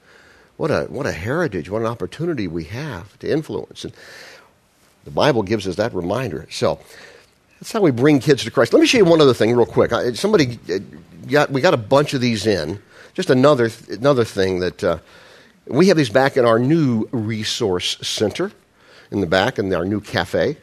What 0.58 0.72
a, 0.72 0.86
what 0.86 1.06
a 1.06 1.12
heritage, 1.12 1.70
what 1.70 1.82
an 1.82 1.88
opportunity 1.88 2.48
we 2.48 2.66
have 2.66 3.18
to 3.20 3.30
influence. 3.30 3.84
And 3.84 3.94
the 5.04 5.12
Bible 5.12 5.44
gives 5.44 5.68
us 5.68 5.76
that 5.76 5.94
reminder. 5.94 6.48
So 6.50 6.80
that's 7.60 7.72
how 7.72 7.82
we 7.82 7.92
bring 7.92 8.20
kids 8.20 8.44
to 8.44 8.52
Christ. 8.52 8.74
Let 8.74 8.80
me 8.80 8.88
show 8.88 8.98
you 8.98 9.06
one 9.06 9.22
other 9.22 9.34
thing 9.34 9.56
real 9.56 9.66
quick. 9.66 9.92
Somebody 10.16 10.60
uh, 10.70 10.80
got, 11.30 11.52
we 11.52 11.62
got 11.62 11.74
a 11.74 11.78
bunch 11.78 12.14
of 12.14 12.22
these 12.22 12.46
in. 12.46 12.82
Just 13.14 13.30
another, 13.30 13.70
another 13.90 14.26
thing 14.26 14.60
that 14.60 14.84
uh, 14.84 14.98
we 15.68 15.88
have 15.88 15.98
these 15.98 16.10
back 16.10 16.36
in 16.36 16.46
our 16.46 16.60
new 16.60 17.08
resource 17.12 17.98
center 18.06 18.52
in 19.12 19.22
the 19.22 19.28
back 19.28 19.58
in 19.60 19.74
our 19.74 19.86
new 19.86 20.02
cafe 20.02 20.58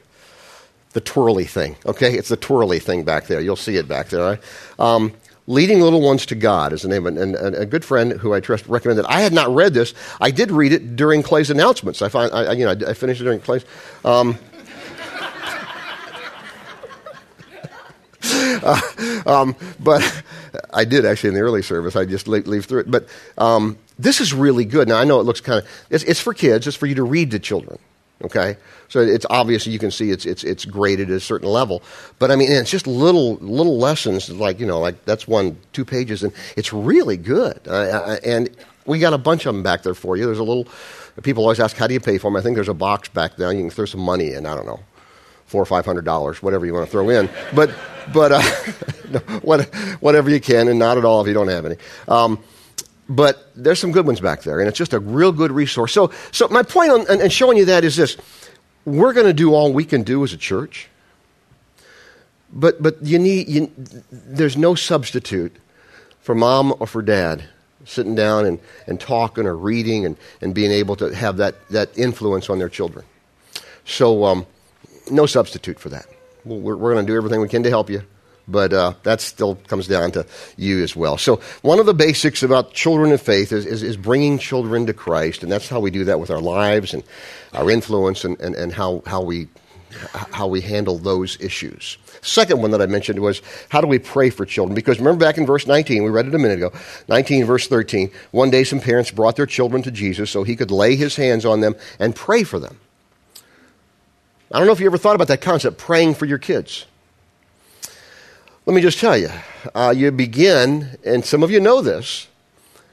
the 0.93 1.01
twirly 1.01 1.45
thing. 1.45 1.77
Okay, 1.87 2.17
it's 2.17 2.29
the 2.29 2.37
twirly 2.37 2.79
thing 2.79 3.05
back 3.05 3.27
there. 3.27 3.41
You'll 3.41 3.57
see 3.57 3.77
it 3.77 3.89
back 3.89 4.09
there. 4.09 4.23
Right? 4.23 4.41
Um, 4.79 5.13
Leading 5.47 5.81
Little 5.81 6.01
Ones 6.01 6.25
to 6.27 6.35
God 6.35 6.73
is 6.73 6.83
the 6.83 6.89
name. 6.89 7.07
And, 7.07 7.19
and, 7.19 7.35
and, 7.35 7.57
a 7.57 7.67
good 7.67 7.85
friend 7.85 8.13
who 8.13 8.33
I 8.33 8.41
trust 8.41 8.67
recommended. 8.67 9.05
I 9.07 9.21
had 9.21 9.33
not 9.33 9.53
read 9.53 9.75
this. 9.75 9.93
I 10.21 10.31
did 10.31 10.51
read 10.53 10.73
it 10.73 10.95
during 10.95 11.23
Clay's 11.23 11.51
announcements. 11.51 12.01
I 12.01 12.09
find, 12.09 12.33
I, 12.33 12.53
you 12.53 12.65
know, 12.65 12.87
I 12.87 12.95
finished 12.95 13.21
it 13.21 13.25
during 13.25 13.41
Clay's. 13.41 13.65
Um, 14.05 14.39
uh, 18.23 18.81
um, 19.27 19.57
but 19.81 20.23
I 20.73 20.85
did 20.85 21.05
actually 21.05 21.29
in 21.29 21.35
the 21.35 21.41
early 21.41 21.63
service. 21.63 21.97
I 21.97 22.05
just 22.05 22.29
leave, 22.29 22.47
leave 22.47 22.65
through 22.67 22.81
it. 22.81 22.91
But 22.91 23.09
um, 23.37 23.79
this 23.99 24.21
is 24.21 24.33
really 24.33 24.65
good. 24.65 24.89
Now 24.89 24.99
I 24.99 25.05
know 25.05 25.19
it 25.19 25.25
looks 25.25 25.41
kind 25.41 25.63
of. 25.63 25.69
It's, 25.91 26.05
it's 26.05 26.21
for 26.21 26.35
kids. 26.35 26.67
It's 26.67 26.77
for 26.77 26.87
you 26.87 26.95
to 26.97 27.03
read 27.03 27.33
to 27.33 27.41
children. 27.41 27.79
Okay, 28.25 28.57
so 28.89 29.01
it's 29.01 29.27
obvious 29.31 29.67
you 29.67 29.79
can 29.79 29.91
see 29.91 30.11
it's 30.11 30.27
it's 30.27 30.45
it's 30.45 30.65
graded 30.65 31.11
at 31.11 31.17
a 31.17 31.21
certain 31.21 31.49
level, 31.49 31.83
but 32.19 32.31
I 32.31 32.37
mean 32.37 32.53
it's 32.53 32.71
just 32.71 32.87
little 32.87 33.35
little 33.37 33.79
lessons 33.79 34.31
like 34.31 34.61
you 34.61 34.67
know 34.67 34.79
like 34.79 35.05
that's 35.05 35.27
one 35.27 35.57
two 35.73 35.85
pages 35.85 36.23
and 36.23 36.33
it's 36.57 36.73
really 36.73 37.17
good 37.17 37.67
and 37.67 38.49
we 38.87 38.99
got 38.99 39.13
a 39.13 39.19
bunch 39.19 39.47
of 39.47 39.55
them 39.55 39.63
back 39.63 39.83
there 39.83 39.95
for 39.95 40.17
you. 40.17 40.27
There's 40.27 40.39
a 40.39 40.45
little 40.45 40.67
people 41.23 41.43
always 41.43 41.61
ask 41.61 41.77
how 41.77 41.87
do 41.87 41.95
you 41.95 42.01
pay 42.01 42.19
for 42.19 42.31
them. 42.31 42.37
I 42.37 42.41
think 42.41 42.55
there's 42.55 42.69
a 42.69 42.75
box 42.75 43.09
back 43.09 43.37
there. 43.37 43.53
You 43.53 43.61
can 43.61 43.71
throw 43.71 43.87
some 43.87 44.01
money 44.01 44.33
in. 44.33 44.47
I 44.47 44.55
don't 44.55 44.67
know 44.67 44.81
four 45.47 45.61
or 45.61 45.67
five 45.67 45.85
hundred 45.85 46.05
dollars, 46.05 46.43
whatever 46.43 46.65
you 46.65 46.73
want 46.73 46.87
to 46.87 46.91
throw 46.91 47.11
in, 47.11 47.29
but 47.55 47.71
but 48.13 48.33
uh, 48.33 48.43
whatever 50.01 50.31
you 50.31 50.41
can 50.41 50.69
and 50.69 50.79
not 50.79 50.97
at 50.97 51.05
all 51.05 51.21
if 51.21 51.27
you 51.27 51.35
don't 51.35 51.49
have 51.49 51.67
any. 51.67 51.77
Um, 52.09 52.43
but 53.17 53.51
there's 53.55 53.79
some 53.79 53.93
good 53.93 54.07
ones 54.07 54.21
back 54.21 54.43
there, 54.43 54.61
and 54.61 54.69
it's 54.69 54.79
just 54.79 54.93
a 54.93 54.99
real 55.01 55.33
good 55.33 55.53
resource. 55.53 55.93
So, 55.93 56.11
so 56.31 56.49
my 56.49 56.63
point 56.63 56.91
on 56.91 57.21
and 57.21 57.33
showing 57.33 57.59
you 57.59 57.67
that 57.67 57.85
is 57.85 57.97
this: 57.97 58.17
we're 58.85 59.13
going 59.13 59.27
to 59.27 59.33
do 59.33 59.55
all 59.55 59.73
we 59.73 59.85
can 59.85 60.03
do 60.03 60.25
as 60.25 60.33
a 60.33 60.37
church, 60.37 60.89
but 62.53 62.83
but 62.83 63.03
you 63.03 63.19
need 63.19 63.49
you, 63.49 63.71
there's 64.11 64.57
no 64.57 64.75
substitute 64.75 65.57
for 66.21 66.35
mom 66.35 66.75
or 66.79 66.87
for 66.87 67.03
dad 67.03 67.45
sitting 67.85 68.15
down 68.15 68.47
and, 68.47 68.59
and 68.87 69.01
talking 69.01 69.47
or 69.47 69.57
reading 69.57 70.07
and, 70.07 70.17
and 70.41 70.55
being 70.55 70.71
able 70.71 70.97
to 70.97 71.15
have 71.15 71.39
that, 71.39 71.69
that 71.69 71.97
influence 71.99 72.49
on 72.49 72.59
their 72.59 72.69
children. 72.69 73.05
So, 73.85 74.25
um, 74.25 74.47
no 75.11 75.27
substitute 75.27 75.81
for 75.81 75.89
that. 75.89 76.07
We're, 76.45 76.77
we're 76.77 76.93
going 76.95 77.05
to 77.05 77.13
do 77.13 77.17
everything 77.17 77.41
we 77.41 77.49
can 77.49 77.65
to 77.65 77.71
help 77.71 77.91
you. 77.91 78.03
But 78.49 78.73
uh, 78.73 78.95
that 79.03 79.21
still 79.21 79.57
comes 79.67 79.87
down 79.87 80.13
to 80.13 80.27
you 80.57 80.83
as 80.83 80.97
well. 80.97 81.17
So, 81.17 81.41
one 81.63 81.79
of 81.79 81.87
the 81.87 81.95
basics 81.95 82.43
about 82.43 82.73
children 82.73 83.13
of 83.13 83.21
faith 83.21 83.53
is, 83.53 83.67
is, 83.67 83.83
is, 83.83 83.97
bringing 83.97 84.39
children 84.39 84.87
to 84.87 84.93
Christ, 84.93 85.43
and 85.43 85.51
that's 85.51 85.69
how 85.69 85.81
we 85.81 85.91
do 85.91 86.05
that 86.05 86.19
with 86.21 86.31
our 86.31 86.41
lives 86.41 86.95
and 86.95 87.03
our 87.53 87.71
influence 87.71 88.25
and, 88.25 88.41
and, 88.41 88.55
and 88.55 88.73
how, 88.73 89.03
how, 89.07 89.23
we, 89.23 89.49
how 90.33 90.47
we 90.47 90.61
handle 90.61 90.99
those 90.99 91.41
issues. 91.41 91.99
Second 92.23 92.61
one 92.63 92.71
that 92.71 92.83
I 92.83 92.87
mentioned 92.87 93.19
was 93.19 93.43
how 93.69 93.81
do 93.81 93.87
we 93.87 93.99
pray 93.99 94.31
for 94.31 94.45
children? 94.45 94.75
Because 94.75 94.99
remember 94.99 95.25
back 95.25 95.39
in 95.39 95.47
verse 95.47 95.67
19, 95.67 96.03
we 96.05 96.11
read 96.11 96.27
it 96.27 96.35
a 96.35 96.39
minute 96.39 96.59
ago, 96.59 96.73
19, 97.09 97.45
verse 97.45 97.67
13, 97.69 98.11
one 98.31 98.51
day 98.51 98.65
some 98.65 98.81
parents 98.81 99.11
brought 99.11 99.37
their 99.37 99.47
children 99.47 99.83
to 99.83 99.91
Jesus 99.91 100.31
so 100.31 100.43
he 100.43 100.57
could 100.57 100.71
lay 100.71 100.97
his 100.97 101.17
hands 101.17 101.45
on 101.45 101.61
them 101.61 101.75
and 101.99 102.15
pray 102.15 102.43
for 102.45 102.59
them. 102.59 102.79
I 104.53 104.59
don't 104.59 104.67
know 104.67 104.73
if 104.73 104.81
you 104.81 104.87
ever 104.87 104.99
thought 104.99 105.15
about 105.15 105.29
that 105.29 105.41
concept, 105.41 105.79
praying 105.79 106.15
for 106.15 106.27
your 106.27 106.39
kids. 106.39 106.87
Let 108.65 108.75
me 108.75 108.81
just 108.81 109.01
tell 109.01 109.19
you, 109.19 109.29
uh, 109.75 109.93
you 109.97 110.13
begin, 110.13 110.97
and 111.05 111.25
some 111.25 111.43
of 111.43 111.51
you 111.51 111.59
know 111.59 111.83
this, 111.83 112.29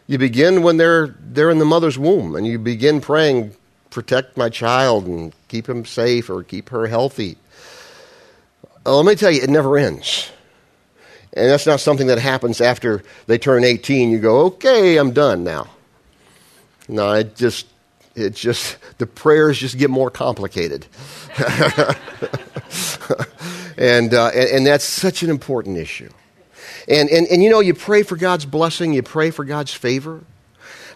you 0.08 0.18
begin 0.18 0.64
when 0.64 0.78
they're, 0.78 1.16
they're 1.20 1.52
in 1.52 1.60
the 1.60 1.66
mother's 1.66 2.00
womb, 2.00 2.36
and 2.36 2.48
you 2.48 2.58
begin 2.58 3.02
praying, 3.02 3.54
protect 3.92 4.36
my 4.36 4.50
child 4.50 5.06
and 5.06 5.32
keep 5.48 5.70
him 5.70 5.86
safe 5.86 6.28
or 6.28 6.42
keep 6.42 6.70
her 6.70 6.88
healthy. 6.88 7.38
Uh, 8.84 8.96
let 8.96 9.06
me 9.06 9.14
tell 9.14 9.30
you, 9.30 9.44
it 9.44 9.50
never 9.52 9.78
ends. 9.78 10.32
And 11.34 11.52
that's 11.52 11.68
not 11.68 11.80
something 11.80 12.08
that 12.08 12.18
happens 12.18 12.62
after 12.62 13.04
they 13.28 13.38
turn 13.38 13.64
18. 13.64 14.10
You 14.10 14.18
go, 14.18 14.46
okay, 14.46 14.98
I'm 14.98 15.12
done 15.12 15.44
now. 15.44 15.68
No, 16.88 17.14
it 17.14 17.36
just, 17.36 17.68
it 18.16 18.34
just, 18.34 18.78
the 18.98 19.06
prayers 19.06 19.60
just 19.60 19.78
get 19.78 19.92
more 19.92 20.10
complicated. 20.10 20.88
And, 23.80 24.14
uh, 24.14 24.28
and, 24.28 24.50
and, 24.50 24.68
that's 24.68 24.84
such 24.84 25.24
an 25.24 25.30
important 25.30 25.78
issue. 25.78 26.10
And, 26.90 27.10
and, 27.10 27.26
and 27.28 27.42
you 27.42 27.50
know, 27.50 27.62
you 27.62 27.74
pray 27.74 28.04
for 28.04 28.18
God's 28.18 28.46
blessing, 28.46 28.92
you 28.92 29.02
pray 29.02 29.32
for 29.32 29.46
God's 29.46 29.74
favor. 29.74 30.22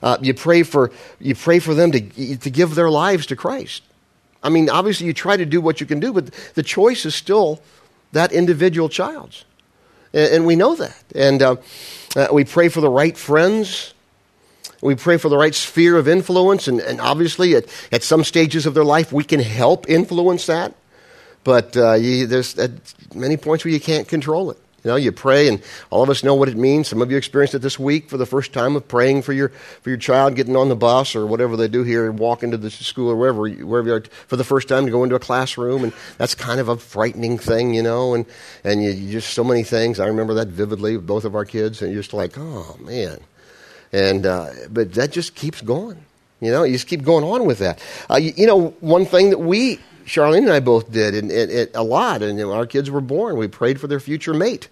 Uh, 0.01 0.17
you, 0.21 0.33
pray 0.33 0.63
for, 0.63 0.91
you 1.17 1.33
pray 1.33 1.59
for 1.59 1.73
them 1.73 1.93
to, 1.93 2.35
to 2.35 2.49
give 2.49 2.75
their 2.75 2.89
lives 2.89 3.25
to 3.27 3.37
Christ. 3.37 3.83
I 4.43 4.49
mean, 4.49 4.69
obviously, 4.69 5.07
you 5.07 5.13
try 5.13 5.37
to 5.37 5.45
do 5.45 5.61
what 5.61 5.79
you 5.79 5.87
can 5.87 6.01
do, 6.01 6.11
but 6.11 6.31
the 6.55 6.63
choice 6.63 7.05
is 7.05 7.15
still 7.15 7.61
that 8.11 8.33
individual 8.33 8.89
child's. 8.89 9.45
And, 10.11 10.33
and 10.33 10.45
we 10.45 10.57
know 10.57 10.75
that. 10.75 11.03
And 11.15 11.41
uh, 11.41 11.55
uh, 12.17 12.27
we 12.33 12.43
pray 12.43 12.67
for 12.67 12.81
the 12.81 12.89
right 12.89 13.17
friends. 13.17 13.93
We 14.81 14.95
pray 14.95 15.15
for 15.15 15.29
the 15.29 15.37
right 15.37 15.55
sphere 15.55 15.95
of 15.95 16.09
influence. 16.09 16.67
And, 16.67 16.81
and 16.81 16.99
obviously, 16.99 17.55
at, 17.55 17.65
at 17.93 18.03
some 18.03 18.25
stages 18.25 18.65
of 18.65 18.73
their 18.73 18.83
life, 18.83 19.13
we 19.13 19.23
can 19.23 19.39
help 19.39 19.89
influence 19.89 20.47
that. 20.47 20.75
But 21.43 21.75
uh, 21.75 21.93
you, 21.93 22.27
there's 22.27 22.57
many 23.13 23.37
points 23.37 23.65
where 23.65 23.73
you 23.73 23.79
can't 23.79 24.07
control 24.07 24.51
it. 24.51 24.57
You 24.83 24.91
know, 24.91 24.97
you 24.97 25.13
pray, 25.13 25.47
and 25.47 25.61
all 25.91 26.03
of 26.03 26.09
us 26.09 26.25
know 26.25 26.35
what 26.35 26.49
it 26.49 26.57
means. 26.57 26.89
Some 26.89 27.01
of 27.01 27.09
you 27.09 27.15
experienced 27.15 27.55
it 27.55 27.59
this 27.59 27.79
week 27.79 28.09
for 28.09 28.17
the 28.17 28.25
first 28.25 28.51
time 28.51 28.75
of 28.75 28.85
praying 28.85 29.21
for 29.21 29.31
your 29.31 29.47
for 29.81 29.89
your 29.89 29.97
child 29.97 30.35
getting 30.35 30.57
on 30.57 30.67
the 30.67 30.75
bus 30.75 31.15
or 31.15 31.25
whatever 31.25 31.55
they 31.55 31.69
do 31.69 31.83
here, 31.83 32.05
and 32.05 32.19
walk 32.19 32.43
into 32.43 32.57
the 32.57 32.69
school 32.69 33.09
or 33.09 33.15
wherever 33.15 33.47
wherever 33.65 33.87
you 33.87 33.93
are 33.93 34.03
for 34.27 34.35
the 34.35 34.43
first 34.43 34.67
time 34.67 34.85
to 34.85 34.91
go 34.91 35.05
into 35.05 35.15
a 35.15 35.19
classroom, 35.19 35.85
and 35.85 35.93
that's 36.17 36.35
kind 36.35 36.59
of 36.59 36.67
a 36.67 36.75
frightening 36.75 37.37
thing, 37.37 37.73
you 37.73 37.81
know. 37.81 38.13
And 38.13 38.25
and 38.65 38.83
you, 38.83 38.89
you 38.89 39.11
just 39.13 39.33
so 39.33 39.45
many 39.45 39.63
things. 39.63 40.01
I 40.01 40.07
remember 40.07 40.33
that 40.33 40.49
vividly 40.49 40.97
with 40.97 41.07
both 41.07 41.23
of 41.23 41.33
our 41.33 41.45
kids, 41.45 41.81
and 41.81 41.93
you're 41.93 42.01
just 42.01 42.13
like, 42.13 42.33
oh 42.37 42.75
man. 42.81 43.19
And 43.93 44.25
uh, 44.25 44.49
but 44.69 44.93
that 44.95 45.11
just 45.11 45.33
keeps 45.35 45.61
going. 45.61 46.03
You 46.41 46.51
know, 46.51 46.63
you 46.63 46.73
just 46.73 46.87
keep 46.87 47.03
going 47.03 47.23
on 47.23 47.45
with 47.45 47.59
that. 47.59 47.81
Uh, 48.09 48.15
you, 48.17 48.33
you 48.35 48.47
know, 48.47 48.71
one 48.81 49.05
thing 49.05 49.29
that 49.29 49.39
we 49.39 49.79
Charlene 50.05 50.39
and 50.39 50.51
I 50.51 50.59
both 50.59 50.91
did, 50.91 51.15
and, 51.15 51.69
a 51.73 51.83
lot. 51.83 52.21
And 52.21 52.37
you 52.37 52.45
know, 52.45 52.53
our 52.53 52.65
kids 52.65 52.89
were 52.89 53.01
born. 53.01 53.37
We 53.37 53.47
prayed 53.47 53.79
for 53.79 53.87
their 53.87 53.99
future 53.99 54.33
mate. 54.33 54.69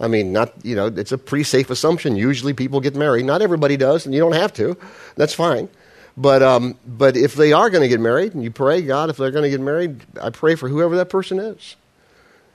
I 0.00 0.08
mean, 0.08 0.32
not 0.32 0.52
you 0.64 0.74
know, 0.74 0.86
it's 0.86 1.12
a 1.12 1.18
pretty 1.18 1.44
safe 1.44 1.70
assumption. 1.70 2.16
Usually, 2.16 2.52
people 2.52 2.80
get 2.80 2.96
married. 2.96 3.24
Not 3.24 3.42
everybody 3.42 3.76
does, 3.76 4.04
and 4.04 4.14
you 4.14 4.20
don't 4.20 4.32
have 4.32 4.52
to. 4.54 4.76
That's 5.16 5.34
fine. 5.34 5.68
But 6.16 6.42
um, 6.42 6.78
but 6.86 7.16
if 7.16 7.34
they 7.34 7.52
are 7.52 7.70
going 7.70 7.82
to 7.82 7.88
get 7.88 8.00
married, 8.00 8.34
and 8.34 8.42
you 8.42 8.50
pray, 8.50 8.82
God, 8.82 9.10
if 9.10 9.16
they're 9.16 9.30
going 9.30 9.44
to 9.44 9.50
get 9.50 9.60
married, 9.60 10.00
I 10.20 10.30
pray 10.30 10.56
for 10.56 10.68
whoever 10.68 10.96
that 10.96 11.08
person 11.08 11.38
is. 11.38 11.76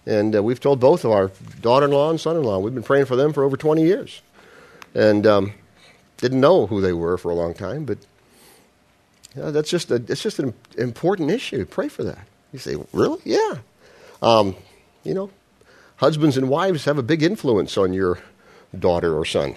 And 0.06 0.36
uh, 0.36 0.44
we've 0.44 0.60
told 0.60 0.80
both 0.80 1.04
of 1.04 1.12
our 1.12 1.32
daughter-in-law 1.60 2.12
and 2.12 2.20
son-in-law. 2.20 2.60
We've 2.60 2.74
been 2.74 2.84
praying 2.84 3.06
for 3.06 3.18
them 3.18 3.34
for 3.34 3.44
over 3.44 3.58
20 3.58 3.84
years, 3.84 4.22
and 4.96 5.28
um, 5.28 5.54
didn't 6.18 6.40
know 6.40 6.68
who 6.68 6.82
they 6.82 6.94
were 6.94 7.18
for 7.18 7.30
a 7.30 7.36
long 7.36 7.54
time, 7.54 7.84
but 7.84 7.98
that's 9.38 9.70
just 9.70 9.92
a, 9.92 9.96
it's 9.96 10.22
just 10.22 10.40
an 10.40 10.54
important 10.78 11.32
issue. 11.32 11.66
Pray 11.66 11.88
for 11.88 12.04
that. 12.04 12.28
You 12.54 12.60
say, 12.60 12.76
really? 12.94 13.20
Yeah. 13.24 13.58
Um, 14.22 14.56
you 15.04 15.14
know, 15.14 15.30
husbands 15.98 16.38
and 16.38 16.50
wives 16.50 16.86
have 16.86 16.98
a 16.98 17.04
big 17.04 17.24
influence 17.24 17.78
on 17.78 17.94
your 17.94 18.20
daughter 18.78 19.18
or 19.18 19.26
son, 19.26 19.56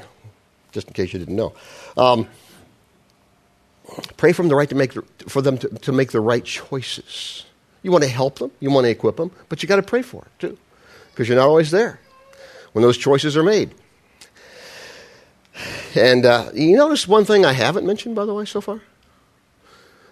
just 0.72 0.88
in 0.88 0.92
case 0.92 1.12
you 1.12 1.18
didn't 1.18 1.37
know. 1.37 1.52
Um, 1.96 2.28
pray 4.16 4.32
for 4.32 4.42
them 4.42 4.49
the 4.49 4.56
right 4.56 4.68
to 4.68 4.75
make 4.75 4.92
for 5.28 5.42
them 5.42 5.58
to, 5.58 5.68
to 5.68 5.92
make 5.92 6.12
the 6.12 6.20
right 6.20 6.44
choices. 6.44 7.46
You 7.82 7.90
want 7.90 8.04
to 8.04 8.10
help 8.10 8.38
them, 8.38 8.50
you 8.60 8.70
want 8.70 8.84
to 8.84 8.90
equip 8.90 9.16
them, 9.16 9.30
but 9.49 9.62
you 9.62 9.68
got 9.68 9.76
to 9.76 9.82
pray 9.82 10.02
for 10.02 10.22
it 10.25 10.38
too, 10.38 10.58
because 11.12 11.28
you're 11.28 11.38
not 11.38 11.49
always 11.49 11.70
there 11.70 12.00
when 12.72 12.82
those 12.82 12.99
choices 12.99 13.37
are 13.37 13.42
made. 13.42 13.75
And 15.94 16.25
uh, 16.25 16.50
you 16.54 16.76
notice 16.76 17.08
one 17.08 17.25
thing 17.25 17.44
I 17.44 17.52
haven't 17.52 17.87
mentioned, 17.87 18.14
by 18.14 18.25
the 18.25 18.34
way, 18.34 18.44
so 18.44 18.60
far. 18.60 18.80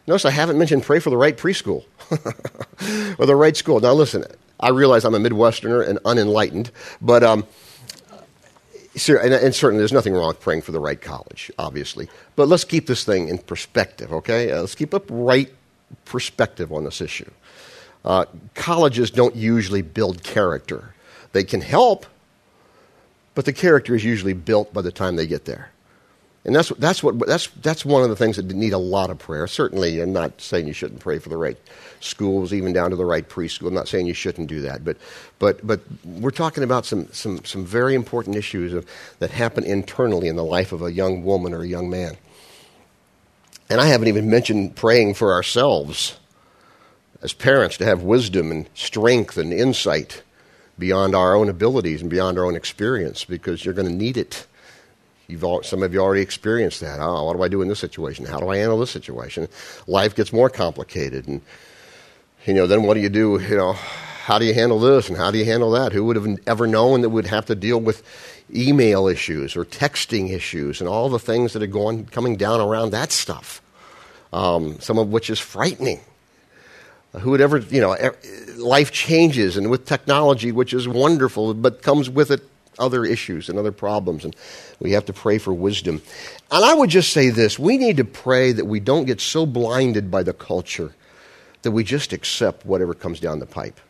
Notice 0.09 0.25
I 0.25 0.31
haven't 0.31 0.57
mentioned 0.57 0.85
pray 0.85 1.01
for 1.01 1.11
the 1.11 1.19
right 1.19 1.37
preschool 1.37 1.85
or 3.19 3.27
the 3.27 3.37
right 3.37 3.55
school. 3.55 3.79
Now, 3.79 3.93
listen, 3.93 4.25
I 4.59 4.71
realize 4.71 5.05
I'm 5.05 5.15
a 5.15 5.19
Midwesterner 5.19 5.87
and 5.87 5.99
unenlightened, 6.07 6.71
but 7.03 7.23
um, 7.23 7.47
and, 9.07 9.35
and, 9.35 9.55
certainly 9.55 9.81
there's 9.81 9.93
nothing 9.93 10.15
wrong 10.15 10.29
with 10.29 10.41
praying 10.41 10.63
for 10.63 10.73
the 10.73 10.81
right 10.81 10.99
college, 10.99 11.53
obviously. 11.59 12.09
But 12.37 12.49
let's 12.49 12.65
keep 12.65 12.87
this 12.87 13.05
thing 13.05 13.29
in 13.29 13.37
perspective, 13.37 14.11
okay? 14.11 14.51
Uh, 14.51 14.63
let's 14.63 14.75
keep 14.75 14.95
a 14.95 15.03
right 15.11 15.53
perspective 16.07 16.73
on 16.73 16.85
this 16.85 17.03
issue. 17.03 17.31
Uh, 18.03 18.25
colleges 18.55 19.11
don't 19.11 19.37
usually 19.37 19.83
build 19.83 20.23
character. 20.23 20.95
They 21.33 21.45
can 21.45 21.61
help, 21.61 22.07
but 23.35 23.45
the 23.45 23.53
character 23.53 23.95
is 23.95 24.05
usually 24.05 24.33
built 24.33 24.73
by 24.73 24.81
the 24.81 24.91
time 24.91 25.17
they 25.17 25.27
get 25.27 25.45
there. 25.45 25.71
And 26.49 26.57
that's, 26.57 26.71
that's, 26.79 27.03
what, 27.03 27.19
that's, 27.27 27.49
that's 27.61 27.85
one 27.85 28.03
of 28.03 28.09
the 28.09 28.17
things 28.17 28.37
that 28.37 28.47
need 28.47 28.73
a 28.73 28.79
lot 28.79 29.11
of 29.11 29.19
prayer. 29.19 29.47
Certainly, 29.47 30.01
I'm 30.01 30.15
not 30.15 30.41
saying 30.41 30.67
you 30.67 30.73
shouldn't 30.73 31.01
pray 31.01 31.19
for 31.19 31.29
the 31.29 31.37
right 31.37 31.59
schools, 32.01 32.55
even 32.55 32.73
down 32.73 32.89
to 32.89 32.97
the 32.97 33.05
right 33.05 33.29
preschool. 33.29 33.69
I'm 33.69 33.75
not 33.75 33.87
saying 33.87 34.07
you 34.07 34.15
shouldn't 34.15 34.49
do 34.49 34.63
that. 34.63 34.83
But, 34.83 34.97
but, 35.39 35.67
but 35.67 35.83
we're 36.07 36.31
talking 36.31 36.65
about 36.65 36.87
some, 36.87 37.07
some, 37.13 37.45
some 37.45 37.67
very 37.67 37.95
important 37.95 38.35
issues 38.35 38.73
of, 38.73 38.87
that 39.19 39.31
happen 39.31 39.63
internally 39.63 40.27
in 40.27 40.37
the 40.37 40.43
life 40.43 40.73
of 40.73 40.81
a 40.81 40.91
young 40.91 41.23
woman 41.23 41.53
or 41.53 41.61
a 41.61 41.69
young 41.69 41.91
man. 41.91 42.17
And 43.69 43.79
I 43.79 43.85
haven't 43.89 44.09
even 44.09 44.31
mentioned 44.31 44.75
praying 44.75 45.17
for 45.17 45.35
ourselves 45.35 46.19
as 47.21 47.35
parents 47.35 47.77
to 47.77 47.85
have 47.85 48.05
wisdom 48.05 48.51
and 48.51 48.71
strength 48.73 49.37
and 49.37 49.53
insight 49.53 50.23
beyond 50.79 51.15
our 51.15 51.37
own 51.37 51.51
abilities 51.51 52.01
and 52.01 52.09
beyond 52.09 52.39
our 52.39 52.47
own 52.47 52.57
experience 52.57 53.27
because 53.27 53.67
you're 53.67 53.75
going 53.75 53.87
to 53.87 53.95
need 53.95 54.17
it 54.17 54.47
You've 55.29 55.45
all, 55.45 55.63
some 55.63 55.83
of 55.83 55.93
you 55.93 56.01
already 56.01 56.23
experienced 56.23 56.81
that. 56.81 57.01
Oh, 57.01 57.25
what 57.25 57.37
do 57.37 57.43
I 57.43 57.49
do 57.49 57.61
in 57.61 57.69
this 57.69 57.79
situation? 57.79 58.25
How 58.25 58.41
do 58.41 58.49
I 58.49 58.57
handle 58.57 58.79
this 58.79 58.91
situation? 58.91 59.47
Life 59.87 60.15
gets 60.15 60.33
more 60.33 60.49
complicated, 60.49 61.29
and 61.29 61.43
you 62.47 62.55
know, 62.55 62.67
then 62.67 62.85
what 62.85 62.95
do 62.95 63.01
you 63.01 63.11
do? 63.11 63.39
You 63.39 63.59
know, 63.59 63.75
how 63.75 64.39
do 64.39 64.47
you 64.47 64.55
handle 64.55 64.79
this 64.79 65.11
and 65.11 65.19
how 65.19 65.31
do 65.31 65.37
you 65.37 65.45
handle 65.45 65.73
that? 65.73 65.93
Who 65.93 66.07
would 66.07 66.17
have 66.17 66.39
ever 66.47 66.67
known 66.67 67.03
that 67.03 67.11
we'd 67.11 67.27
have 67.27 67.45
to 67.47 67.55
deal 67.55 67.79
with 67.79 68.03
email 68.55 69.07
issues 69.07 69.55
or 69.55 69.67
texting 69.67 70.31
issues 70.31 70.81
and 70.81 70.89
all 70.89 71.11
the 71.11 71.19
things 71.19 71.53
that 71.53 71.63
are 71.63 71.67
going 71.67 72.07
coming 72.07 72.37
down 72.37 72.63
around 72.63 72.93
that 72.93 73.13
stuff? 73.13 73.61
Um, 74.33 74.81
some 74.81 74.97
of 74.97 75.09
which 75.09 75.29
is 75.29 75.39
frightening. 75.39 76.01
Who 77.21 77.33
would 77.33 77.43
ever, 77.43 77.59
you 77.59 77.83
know, 77.83 77.95
life 78.57 78.93
changes, 78.93 79.59
and 79.59 79.71
with 79.71 79.85
technology, 79.85 80.53
which 80.53 80.73
is 80.73 80.89
wonderful, 80.89 81.53
but 81.53 81.83
comes 81.83 82.09
with 82.09 82.31
it 82.31 82.41
other 82.79 83.05
issues 83.05 83.49
and 83.49 83.59
other 83.59 83.73
problems, 83.73 84.25
and 84.25 84.35
we 84.81 84.93
have 84.93 85.05
to 85.07 85.13
pray 85.13 85.39
for 85.39 85.53
wisdom. 85.53 86.03
And 86.51 86.65
I 86.65 86.75
would 86.75 86.91
just 86.91 87.13
say 87.13 87.31
this 87.31 87.59
we 87.59 87.79
need 87.79 87.97
to 87.99 88.05
pray 88.05 88.53
that 88.53 88.67
we 88.67 88.81
don't 88.81 89.05
get 89.05 89.21
so 89.21 89.47
blinded 89.47 90.11
by 90.11 90.23
the 90.23 90.33
culture 90.33 90.95
that 91.63 91.71
we 91.71 91.85
just 91.85 92.13
accept 92.13 92.65
whatever 92.65 92.95
comes 92.95 93.21
down 93.21 93.39
the 93.39 93.47
pipe. 93.47 93.81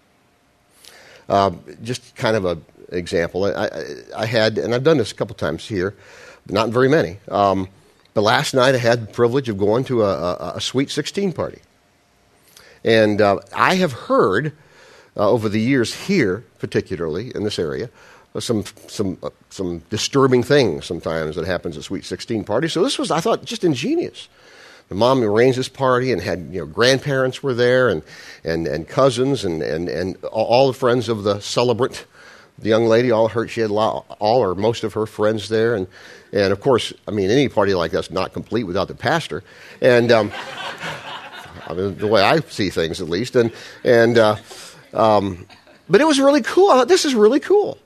Uh, 1.28 1.52
just 1.82 2.16
kind 2.16 2.36
of 2.36 2.44
an 2.44 2.64
example. 2.90 3.44
I, 3.44 3.50
I, 3.50 3.96
I, 4.16 4.26
had, 4.26 4.56
and 4.56 4.74
I've 4.74 4.84
done 4.84 4.96
this 4.96 5.12
a 5.12 5.14
couple 5.14 5.34
times 5.34 5.66
here, 5.66 5.94
but 6.46 6.54
not 6.54 6.70
very 6.70 6.88
many. 6.88 7.18
Um, 7.28 7.68
but 8.14 8.22
last 8.22 8.54
night 8.54 8.74
I 8.74 8.78
had 8.78 9.02
the 9.02 9.12
privilege 9.12 9.48
of 9.48 9.58
going 9.58 9.84
to 9.84 10.02
a, 10.02 10.14
a, 10.14 10.52
a 10.56 10.60
Sweet 10.60 10.90
16 10.90 11.32
party. 11.32 11.60
And 12.84 13.20
uh, 13.20 13.40
I 13.54 13.74
have 13.76 13.92
heard 13.92 14.54
uh, 15.16 15.28
over 15.28 15.48
the 15.48 15.60
years 15.60 16.06
here, 16.06 16.44
particularly 16.58 17.32
in 17.34 17.44
this 17.44 17.58
area, 17.58 17.90
some 18.40 18.64
some 18.88 19.18
uh, 19.22 19.30
some 19.50 19.78
disturbing 19.90 20.42
things 20.42 20.86
sometimes 20.86 21.36
that 21.36 21.46
happens 21.46 21.76
at 21.76 21.84
Sweet 21.84 22.04
16 22.04 22.44
parties. 22.44 22.72
So 22.72 22.82
this 22.82 22.98
was, 22.98 23.10
I 23.10 23.20
thought, 23.20 23.44
just 23.44 23.64
ingenious. 23.64 24.28
The 24.88 24.94
mom 24.94 25.22
arranged 25.22 25.58
this 25.58 25.68
party 25.68 26.12
and 26.12 26.20
had 26.20 26.48
you 26.50 26.60
know 26.60 26.66
grandparents 26.66 27.42
were 27.42 27.54
there 27.54 27.88
and 27.88 28.02
and, 28.44 28.66
and 28.66 28.88
cousins 28.88 29.44
and, 29.44 29.62
and, 29.62 29.88
and 29.88 30.22
all 30.26 30.66
the 30.68 30.72
friends 30.72 31.08
of 31.08 31.24
the 31.24 31.40
celebrant 31.40 32.06
the 32.60 32.68
young 32.68 32.86
lady, 32.86 33.10
all 33.10 33.28
her, 33.28 33.46
she 33.46 33.60
had 33.60 33.70
all 33.70 34.04
or 34.18 34.54
most 34.54 34.82
of 34.84 34.94
her 34.94 35.06
friends 35.06 35.48
there, 35.48 35.74
and 35.74 35.86
and 36.32 36.52
of 36.52 36.60
course, 36.60 36.92
I 37.06 37.12
mean, 37.12 37.30
any 37.30 37.48
party 37.48 37.74
like 37.74 37.92
that's 37.92 38.10
not 38.10 38.32
complete 38.32 38.64
without 38.64 38.88
the 38.88 38.94
pastor, 38.94 39.44
and 39.80 40.10
um, 40.10 40.32
I 41.66 41.74
mean, 41.74 41.96
the 41.98 42.06
way 42.06 42.22
I 42.22 42.40
see 42.40 42.70
things 42.70 43.00
at 43.00 43.08
least, 43.08 43.36
and 43.36 43.52
and 43.84 44.18
uh, 44.18 44.36
um, 44.92 45.46
but 45.88 46.00
it 46.00 46.04
was 46.04 46.18
really 46.18 46.42
cool. 46.42 46.70
I 46.70 46.78
thought 46.78 46.88
this 46.88 47.04
is 47.04 47.14
really 47.14 47.40
cool 47.40 47.78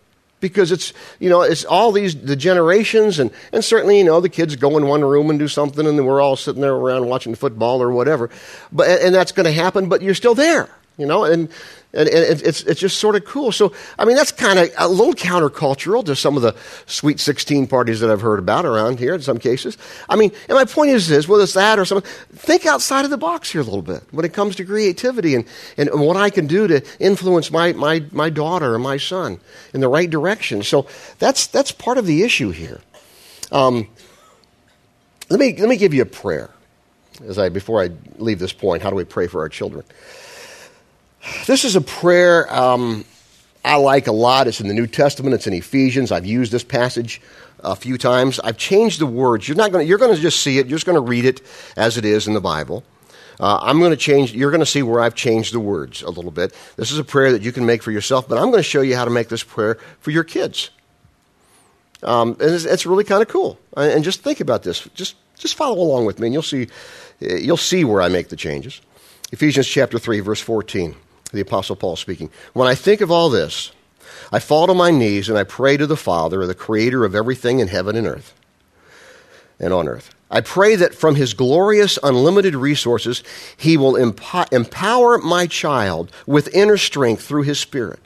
because 0.43 0.71
it's 0.71 0.93
you 1.19 1.31
know 1.31 1.41
it's 1.41 1.65
all 1.65 1.91
these 1.91 2.15
the 2.15 2.37
generations 2.37 3.19
and 3.19 3.31
and 3.55 3.65
certainly 3.65 3.97
you 3.97 4.05
know 4.05 4.21
the 4.21 4.29
kids 4.29 4.55
go 4.57 4.77
in 4.77 4.87
one 4.87 5.03
room 5.03 5.31
and 5.31 5.39
do 5.39 5.49
something 5.49 5.87
and 5.87 6.07
we're 6.07 6.21
all 6.21 6.37
sitting 6.37 6.61
there 6.61 6.75
around 6.75 7.07
watching 7.07 7.35
football 7.35 7.83
or 7.83 7.91
whatever. 7.91 8.29
But 8.71 9.01
and 9.01 9.15
that's 9.15 9.33
going 9.33 9.47
to 9.47 9.53
happen 9.53 9.89
but 9.89 10.03
you're 10.03 10.15
still 10.15 10.35
there 10.35 10.69
you 10.99 11.07
know 11.07 11.25
and 11.25 11.49
and, 11.95 12.09
and 12.09 12.43
it's, 12.43 12.63
it's 12.63 12.81
just 12.81 12.99
sort 12.99 13.17
of 13.17 13.25
cool. 13.25 13.53
So, 13.53 13.73
I 13.99 14.05
mean, 14.05 14.17
that's 14.17 14.33
kind 14.33 14.59
of 14.59 14.71
a 14.79 14.89
little 14.89 15.13
countercultural 15.13 16.05
to 16.07 16.17
some 16.17 16.37
of 16.37 16.43
the 16.43 16.57
Sweet 16.87 17.21
16 17.21 17.67
parties 17.67 18.01
that 18.01 18.11
I've 18.11 18.23
heard 18.23 18.39
about 18.39 18.65
around 18.65 18.99
here 18.99 19.15
in 19.15 19.21
some 19.21 19.39
cases. 19.39 19.77
I 20.09 20.17
mean, 20.17 20.33
and 20.49 20.57
my 20.57 20.65
point 20.65 20.91
is 20.91 21.09
this, 21.09 21.29
whether 21.29 21.43
it's 21.43 21.53
that 21.53 21.79
or 21.79 21.85
something, 21.85 22.11
think 22.33 22.65
outside 22.65 23.05
of 23.05 23.11
the 23.11 23.19
box 23.19 23.53
here 23.53 23.61
a 23.61 23.65
little 23.65 23.83
bit 23.83 24.03
when 24.11 24.25
it 24.25 24.33
comes 24.33 24.57
to 24.57 24.65
creativity 24.65 25.35
and, 25.35 25.47
and 25.77 25.91
what 26.01 26.17
I 26.17 26.31
can 26.31 26.47
do 26.47 26.67
to 26.67 26.83
influence 26.99 27.51
my, 27.51 27.75
my, 27.75 28.05
my 28.11 28.31
daughter 28.31 28.75
and 28.75 28.83
my 28.83 28.97
son 28.97 29.39
in 29.75 29.81
the 29.81 29.89
right 29.89 30.09
direction. 30.09 30.63
So 30.63 30.87
that's, 31.19 31.47
that's 31.47 31.73
part 31.73 31.99
of 31.99 32.07
the 32.07 32.23
issue 32.23 32.51
here. 32.51 32.81
Um, 33.51 33.87
let, 35.29 35.39
me, 35.39 35.55
let 35.59 35.69
me 35.69 35.77
give 35.77 35.93
you 35.93 36.03
a 36.03 36.07
prayer 36.07 36.49
as 37.23 37.39
I, 37.39 37.51
before 37.51 37.83
I 37.83 37.91
leave 38.17 38.39
this 38.39 38.55
point. 38.55 38.83
How 38.83 38.89
do 38.89 38.97
we 38.97 39.05
pray 39.05 39.27
for 39.27 39.41
our 39.43 39.51
children? 39.51 39.85
This 41.47 41.65
is 41.65 41.77
a 41.77 41.81
prayer 41.81 42.53
um, 42.53 43.05
I 43.65 43.77
like 43.77 44.07
a 44.07 44.13
lot. 44.13 44.49
It's 44.49 44.61
in 44.61 44.69
the 44.69 44.75
New 44.75 44.87
Testament. 44.87 45.35
It's 45.35 45.47
in 45.47 45.53
Ephesians. 45.53 46.11
I've 46.11 46.27
used 46.27 46.51
this 46.51 46.65
passage 46.65 47.21
a 47.61 47.77
few 47.77 47.97
times. 47.97 48.41
I've 48.41 48.57
changed 48.57 49.01
the 49.01 49.07
words. 49.07 49.47
You're 49.47 49.57
not 49.57 49.71
going. 49.71 49.87
You're 49.87 49.99
going 49.99 50.15
to 50.15 50.21
just 50.21 50.41
see 50.41 50.59
it. 50.59 50.67
You're 50.67 50.79
just 50.79 50.87
going 50.87 50.97
to 50.97 51.01
read 51.01 51.25
it 51.25 51.41
as 51.77 51.97
it 51.97 52.05
is 52.05 52.27
in 52.27 52.35
the 52.35 52.41
Bible. 52.41 52.83
Uh, 53.39 53.59
I'm 53.63 53.79
going 53.79 53.93
to 53.93 53.97
change. 53.97 54.33
You're 54.33 54.51
going 54.51 54.61
to 54.61 54.67
see 54.67 54.83
where 54.83 55.01
I've 55.01 55.15
changed 55.15 55.55
the 55.55 55.61
words 55.61 56.03
a 56.03 56.11
little 56.11 56.31
bit. 56.31 56.55
This 56.77 56.91
is 56.91 56.99
a 56.99 57.05
prayer 57.05 57.33
that 57.33 57.43
you 57.43 57.53
can 57.53 57.67
make 57.67 57.83
for 57.83 57.93
yourself, 57.93 58.29
but 58.29 58.37
I'm 58.37 58.51
going 58.51 58.63
to 58.63 58.69
show 58.69 58.81
you 58.81 58.97
how 58.97 59.05
to 59.05 59.11
make 59.11 59.29
this 59.29 59.43
prayer 59.45 59.79
for 60.01 60.11
your 60.11 60.25
kids. 60.25 60.71
Um, 62.03 62.37
it's, 62.41 62.65
it's 62.65 62.85
really 62.85 63.05
kind 63.05 63.23
of 63.23 63.29
cool. 63.29 63.59
And 63.77 64.03
just 64.03 64.23
think 64.23 64.41
about 64.41 64.65
this. 64.65 64.89
Just 64.95 65.15
just 65.37 65.55
follow 65.55 65.79
along 65.79 66.05
with 66.05 66.19
me, 66.19 66.27
and 66.27 66.35
you'll 66.35 66.43
see 66.43 66.67
you'll 67.21 67.57
see 67.57 67.85
where 67.85 68.03
I 68.03 68.09
make 68.09 68.29
the 68.29 68.37
changes. 68.37 68.81
Ephesians 69.31 69.69
chapter 69.69 70.01
three, 70.01 70.19
verse 70.19 70.41
fourteen 70.41 70.97
the 71.33 71.41
Apostle 71.41 71.77
Paul 71.77 71.97
speaking. 71.97 72.31
When 72.53 72.69
I 72.69 72.75
think 72.75 73.01
of 73.01 73.11
all 73.11 73.31
this, 73.31 73.73
I 74.31 74.39
fall 74.39 74.67
to 74.67 74.75
my 74.75 74.91
knees 74.91 75.29
and 75.29 75.39
I 75.39 75.45
pray 75.45 75.77
to 75.77 75.87
the 75.87 75.97
Father, 75.97 76.47
the 76.47 76.55
creator 76.55 77.05
of 77.05 77.15
everything 77.15 77.59
in 77.59 77.69
heaven 77.69 77.97
and 77.97 78.07
earth 78.07 78.35
and 79.59 79.73
on 79.73 79.89
earth. 79.89 80.15
I 80.31 80.41
pray 80.41 80.77
that 80.77 80.95
from 80.95 81.15
his 81.15 81.35
glorious, 81.35 81.99
unlimited 82.03 82.55
resources, 82.55 83.23
he 83.57 83.77
will 83.77 83.97
empower 83.97 85.19
my 85.19 85.47
child 85.47 86.11
with 86.27 86.55
inner 86.55 86.79
strength 86.79 87.23
through 87.23 87.43
his 87.43 87.61
Spirit. 87.61 88.01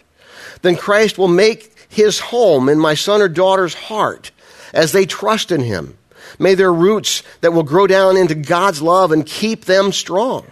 Then 0.62 0.76
Christ 0.76 1.18
will 1.18 1.28
make 1.28 1.72
his 1.88 2.18
home 2.18 2.68
in 2.68 2.80
my 2.80 2.94
son 2.94 3.22
or 3.22 3.28
daughter's 3.28 3.74
heart 3.74 4.32
as 4.74 4.90
they 4.90 5.06
trust 5.06 5.52
in 5.52 5.60
him. 5.60 5.96
May 6.38 6.54
their 6.56 6.72
roots 6.72 7.22
that 7.40 7.52
will 7.52 7.62
grow 7.62 7.86
down 7.86 8.16
into 8.16 8.34
God's 8.34 8.82
love 8.82 9.12
and 9.12 9.24
keep 9.24 9.64
them 9.64 9.92
strong. 9.92 10.46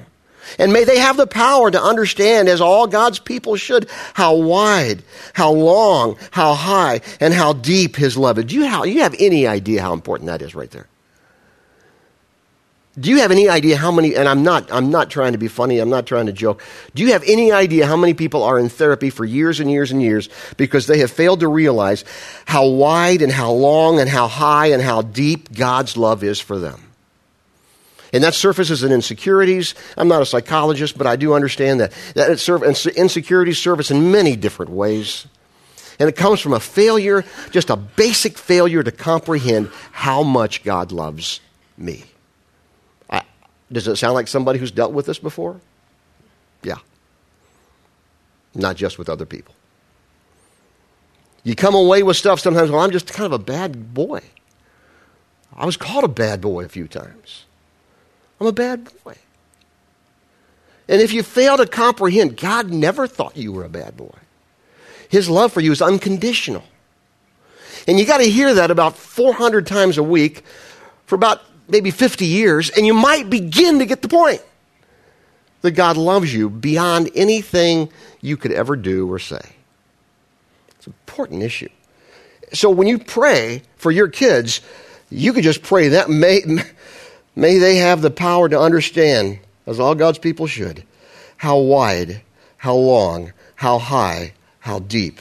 And 0.58 0.72
may 0.72 0.84
they 0.84 0.98
have 0.98 1.16
the 1.16 1.26
power 1.26 1.70
to 1.70 1.82
understand, 1.82 2.48
as 2.48 2.60
all 2.60 2.86
God's 2.86 3.18
people 3.18 3.56
should, 3.56 3.88
how 4.14 4.36
wide, 4.36 5.02
how 5.32 5.52
long, 5.52 6.16
how 6.30 6.54
high, 6.54 7.00
and 7.20 7.34
how 7.34 7.52
deep 7.52 7.96
His 7.96 8.16
love 8.16 8.38
is. 8.38 8.46
Do 8.46 8.54
you, 8.54 8.84
you 8.84 9.02
have 9.02 9.14
any 9.18 9.46
idea 9.46 9.82
how 9.82 9.92
important 9.92 10.28
that 10.28 10.42
is 10.42 10.54
right 10.54 10.70
there? 10.70 10.88
Do 12.98 13.10
you 13.10 13.18
have 13.18 13.32
any 13.32 13.48
idea 13.48 13.76
how 13.76 13.90
many, 13.90 14.14
and 14.14 14.28
I'm 14.28 14.44
not, 14.44 14.70
I'm 14.70 14.90
not 14.90 15.10
trying 15.10 15.32
to 15.32 15.38
be 15.38 15.48
funny, 15.48 15.80
I'm 15.80 15.90
not 15.90 16.06
trying 16.06 16.26
to 16.26 16.32
joke. 16.32 16.62
Do 16.94 17.02
you 17.02 17.12
have 17.12 17.24
any 17.26 17.50
idea 17.50 17.86
how 17.86 17.96
many 17.96 18.14
people 18.14 18.44
are 18.44 18.56
in 18.56 18.68
therapy 18.68 19.10
for 19.10 19.24
years 19.24 19.58
and 19.58 19.68
years 19.68 19.90
and 19.90 20.00
years 20.00 20.28
because 20.56 20.86
they 20.86 20.98
have 20.98 21.10
failed 21.10 21.40
to 21.40 21.48
realize 21.48 22.04
how 22.44 22.68
wide 22.68 23.20
and 23.20 23.32
how 23.32 23.50
long 23.50 23.98
and 23.98 24.08
how 24.08 24.28
high 24.28 24.66
and 24.66 24.80
how 24.80 25.02
deep 25.02 25.52
God's 25.52 25.96
love 25.96 26.22
is 26.22 26.38
for 26.38 26.56
them? 26.56 26.93
And 28.14 28.22
that 28.22 28.32
surfaces 28.32 28.84
in 28.84 28.92
insecurities. 28.92 29.74
I'm 29.98 30.06
not 30.06 30.22
a 30.22 30.26
psychologist, 30.26 30.96
but 30.96 31.08
I 31.08 31.16
do 31.16 31.34
understand 31.34 31.80
that, 31.80 31.92
that 32.14 32.30
it 32.30 32.38
serve, 32.38 32.62
insecurities 32.62 33.58
surface 33.58 33.90
in 33.90 34.12
many 34.12 34.36
different 34.36 34.70
ways. 34.70 35.26
And 35.98 36.08
it 36.08 36.14
comes 36.14 36.40
from 36.40 36.52
a 36.52 36.60
failure, 36.60 37.24
just 37.50 37.70
a 37.70 37.76
basic 37.76 38.38
failure 38.38 38.84
to 38.84 38.92
comprehend 38.92 39.68
how 39.90 40.22
much 40.22 40.62
God 40.62 40.92
loves 40.92 41.40
me. 41.76 42.04
I, 43.10 43.22
does 43.72 43.88
it 43.88 43.96
sound 43.96 44.14
like 44.14 44.28
somebody 44.28 44.60
who's 44.60 44.70
dealt 44.70 44.92
with 44.92 45.06
this 45.06 45.18
before? 45.18 45.60
Yeah. 46.62 46.78
Not 48.54 48.76
just 48.76 48.96
with 48.96 49.08
other 49.08 49.26
people. 49.26 49.56
You 51.42 51.56
come 51.56 51.74
away 51.74 52.04
with 52.04 52.16
stuff 52.16 52.38
sometimes, 52.38 52.70
well, 52.70 52.80
I'm 52.80 52.92
just 52.92 53.12
kind 53.12 53.26
of 53.26 53.32
a 53.32 53.42
bad 53.42 53.92
boy. 53.92 54.20
I 55.52 55.66
was 55.66 55.76
called 55.76 56.04
a 56.04 56.08
bad 56.08 56.40
boy 56.40 56.64
a 56.64 56.68
few 56.68 56.86
times. 56.86 57.44
I'm 58.40 58.46
a 58.46 58.52
bad 58.52 58.88
boy. 59.04 59.16
And 60.88 61.00
if 61.00 61.12
you 61.12 61.22
fail 61.22 61.56
to 61.56 61.66
comprehend, 61.66 62.36
God 62.36 62.70
never 62.70 63.06
thought 63.06 63.36
you 63.36 63.52
were 63.52 63.64
a 63.64 63.68
bad 63.68 63.96
boy. 63.96 64.14
His 65.08 65.30
love 65.30 65.52
for 65.52 65.60
you 65.60 65.72
is 65.72 65.80
unconditional. 65.80 66.64
And 67.86 67.98
you 67.98 68.06
got 68.06 68.18
to 68.18 68.24
hear 68.24 68.54
that 68.54 68.70
about 68.70 68.96
400 68.96 69.66
times 69.66 69.98
a 69.98 70.02
week 70.02 70.42
for 71.06 71.14
about 71.14 71.40
maybe 71.68 71.90
50 71.90 72.26
years, 72.26 72.70
and 72.70 72.86
you 72.86 72.94
might 72.94 73.30
begin 73.30 73.78
to 73.78 73.86
get 73.86 74.02
the 74.02 74.08
point 74.08 74.42
that 75.62 75.72
God 75.72 75.96
loves 75.96 76.34
you 76.34 76.50
beyond 76.50 77.10
anything 77.14 77.90
you 78.20 78.36
could 78.36 78.52
ever 78.52 78.76
do 78.76 79.10
or 79.10 79.18
say. 79.18 79.40
It's 80.76 80.86
an 80.86 80.94
important 81.06 81.42
issue. 81.42 81.70
So 82.52 82.68
when 82.70 82.86
you 82.86 82.98
pray 82.98 83.62
for 83.76 83.90
your 83.90 84.08
kids, 84.08 84.60
you 85.10 85.32
could 85.32 85.44
just 85.44 85.62
pray 85.62 85.88
that 85.88 86.10
may, 86.10 86.42
May 87.36 87.58
they 87.58 87.76
have 87.76 88.02
the 88.02 88.10
power 88.10 88.48
to 88.48 88.58
understand, 88.58 89.40
as 89.66 89.80
all 89.80 89.94
God's 89.94 90.18
people 90.18 90.46
should, 90.46 90.84
how 91.36 91.58
wide, 91.58 92.22
how 92.56 92.76
long, 92.76 93.32
how 93.56 93.78
high, 93.78 94.34
how 94.60 94.78
deep 94.78 95.20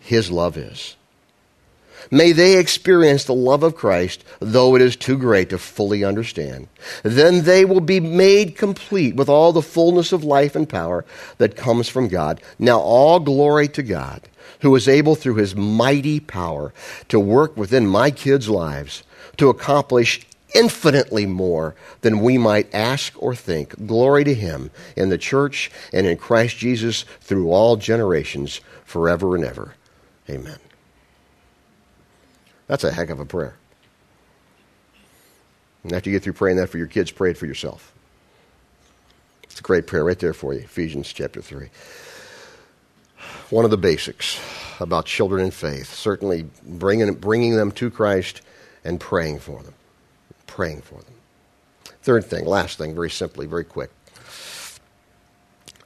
His 0.00 0.30
love 0.30 0.56
is. 0.56 0.96
May 2.10 2.32
they 2.32 2.58
experience 2.58 3.24
the 3.24 3.34
love 3.34 3.62
of 3.62 3.76
Christ, 3.76 4.24
though 4.40 4.74
it 4.74 4.82
is 4.82 4.96
too 4.96 5.18
great 5.18 5.50
to 5.50 5.58
fully 5.58 6.04
understand. 6.04 6.68
Then 7.02 7.42
they 7.42 7.64
will 7.64 7.80
be 7.80 8.00
made 8.00 8.56
complete 8.56 9.14
with 9.14 9.28
all 9.28 9.52
the 9.52 9.62
fullness 9.62 10.12
of 10.12 10.24
life 10.24 10.56
and 10.56 10.68
power 10.68 11.04
that 11.36 11.56
comes 11.56 11.88
from 11.88 12.08
God. 12.08 12.40
Now, 12.58 12.80
all 12.80 13.20
glory 13.20 13.68
to 13.68 13.82
God, 13.82 14.22
who 14.60 14.74
is 14.74 14.88
able 14.88 15.16
through 15.16 15.36
his 15.36 15.54
mighty 15.54 16.18
power 16.18 16.72
to 17.08 17.20
work 17.20 17.56
within 17.56 17.86
my 17.86 18.10
kids' 18.10 18.48
lives 18.48 19.02
to 19.36 19.50
accomplish 19.50 20.26
infinitely 20.54 21.26
more 21.26 21.74
than 22.00 22.20
we 22.20 22.38
might 22.38 22.72
ask 22.74 23.12
or 23.22 23.34
think. 23.34 23.86
Glory 23.86 24.24
to 24.24 24.34
Him 24.34 24.70
in 24.96 25.08
the 25.08 25.18
church 25.18 25.70
and 25.92 26.06
in 26.06 26.16
Christ 26.16 26.56
Jesus 26.56 27.04
through 27.20 27.50
all 27.50 27.76
generations, 27.76 28.60
forever 28.84 29.34
and 29.36 29.44
ever. 29.44 29.74
Amen. 30.28 30.58
That's 32.66 32.84
a 32.84 32.92
heck 32.92 33.10
of 33.10 33.20
a 33.20 33.26
prayer. 33.26 33.56
And 35.84 35.92
after 35.92 36.10
you 36.10 36.16
get 36.16 36.22
through 36.22 36.34
praying 36.34 36.58
that 36.58 36.68
for 36.68 36.78
your 36.78 36.86
kids, 36.86 37.10
pray 37.10 37.30
it 37.30 37.38
for 37.38 37.46
yourself. 37.46 37.94
It's 39.44 39.60
a 39.60 39.62
great 39.62 39.86
prayer 39.86 40.04
right 40.04 40.18
there 40.18 40.34
for 40.34 40.52
you, 40.52 40.60
Ephesians 40.60 41.12
chapter 41.12 41.40
3. 41.40 41.70
One 43.50 43.64
of 43.64 43.70
the 43.70 43.78
basics 43.78 44.38
about 44.80 45.06
children 45.06 45.44
in 45.44 45.50
faith, 45.50 45.92
certainly 45.94 46.46
bringing, 46.62 47.14
bringing 47.14 47.56
them 47.56 47.72
to 47.72 47.90
Christ 47.90 48.42
and 48.84 49.00
praying 49.00 49.38
for 49.38 49.62
them 49.62 49.74
praying 50.58 50.82
for 50.82 50.96
them. 50.96 51.14
Third 52.02 52.24
thing, 52.24 52.44
last 52.44 52.78
thing, 52.78 52.92
very 52.92 53.10
simply, 53.10 53.46
very 53.46 53.62
quick. 53.62 53.92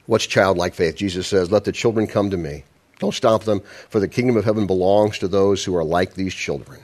What's 0.07 0.27
childlike 0.27 0.73
faith? 0.73 0.97
Jesus 0.97 1.27
says, 1.27 1.53
Let 1.53 1.65
the 1.65 1.73
children 1.73 2.07
come 2.07 2.31
to 2.31 2.39
me. 2.39 2.65
Don't 2.99 3.13
stop 3.13 3.45
them, 3.45 3.61
for 3.91 4.01
the 4.01 4.09
kingdom 4.09 4.39
of 4.39 4.47
heaven 4.47 4.67
belongs 4.67 5.19
to 5.19 5.29
those 5.29 5.63
who 5.63 5.77
are 5.77 5.85
like 5.85 6.15
these 6.15 6.33
children. 6.33 6.81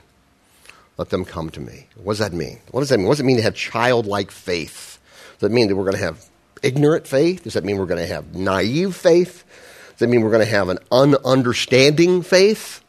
Let 0.98 1.08
them 1.08 1.24
come 1.24 1.48
to 1.48 1.60
me. 1.60 1.86
What 1.96 2.12
does 2.12 2.18
that 2.18 2.34
mean? 2.34 2.58
What 2.72 2.80
does 2.80 2.90
that 2.90 2.98
mean? 2.98 3.06
What 3.06 3.14
does 3.14 3.20
it 3.20 3.24
mean 3.26 3.38
to 3.38 3.42
have 3.42 3.54
childlike 3.54 4.30
faith? 4.30 5.00
Does 5.38 5.48
that 5.48 5.52
mean 5.54 5.68
that 5.68 5.76
we're 5.76 5.84
going 5.84 5.96
to 5.96 6.04
have 6.04 6.22
ignorant 6.62 7.06
faith? 7.06 7.44
Does 7.44 7.54
that 7.54 7.64
mean 7.64 7.78
we're 7.78 7.86
going 7.86 8.06
to 8.06 8.14
have 8.14 8.34
naive 8.34 8.94
faith? 8.94 9.44
Does 9.92 10.00
that 10.00 10.08
mean 10.08 10.20
we're 10.20 10.30
going 10.30 10.44
to 10.44 10.52
have 10.52 10.68
an 10.68 10.78
ununderstanding 10.92 12.22
faith? 12.22 12.84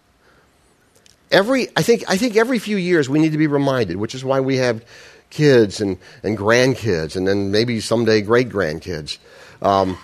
Every 1.32 1.68
I 1.76 1.82
think 1.82 2.04
I 2.08 2.18
think 2.18 2.36
every 2.36 2.60
few 2.60 2.78
years 2.78 3.10
we 3.10 3.20
need 3.20 3.32
to 3.32 3.38
be 3.38 3.48
reminded, 3.48 3.98
which 3.98 4.16
is 4.16 4.24
why 4.24 4.40
we 4.40 4.58
have 4.58 4.84
kids 5.30 5.82
and, 5.82 5.98
and 6.24 6.38
grandkids 6.38 7.16
and 7.16 7.28
then 7.28 7.52
maybe 7.52 7.80
someday 7.80 8.22
great 8.22 8.50
grandkids. 8.50 9.18
Um, 9.62 9.98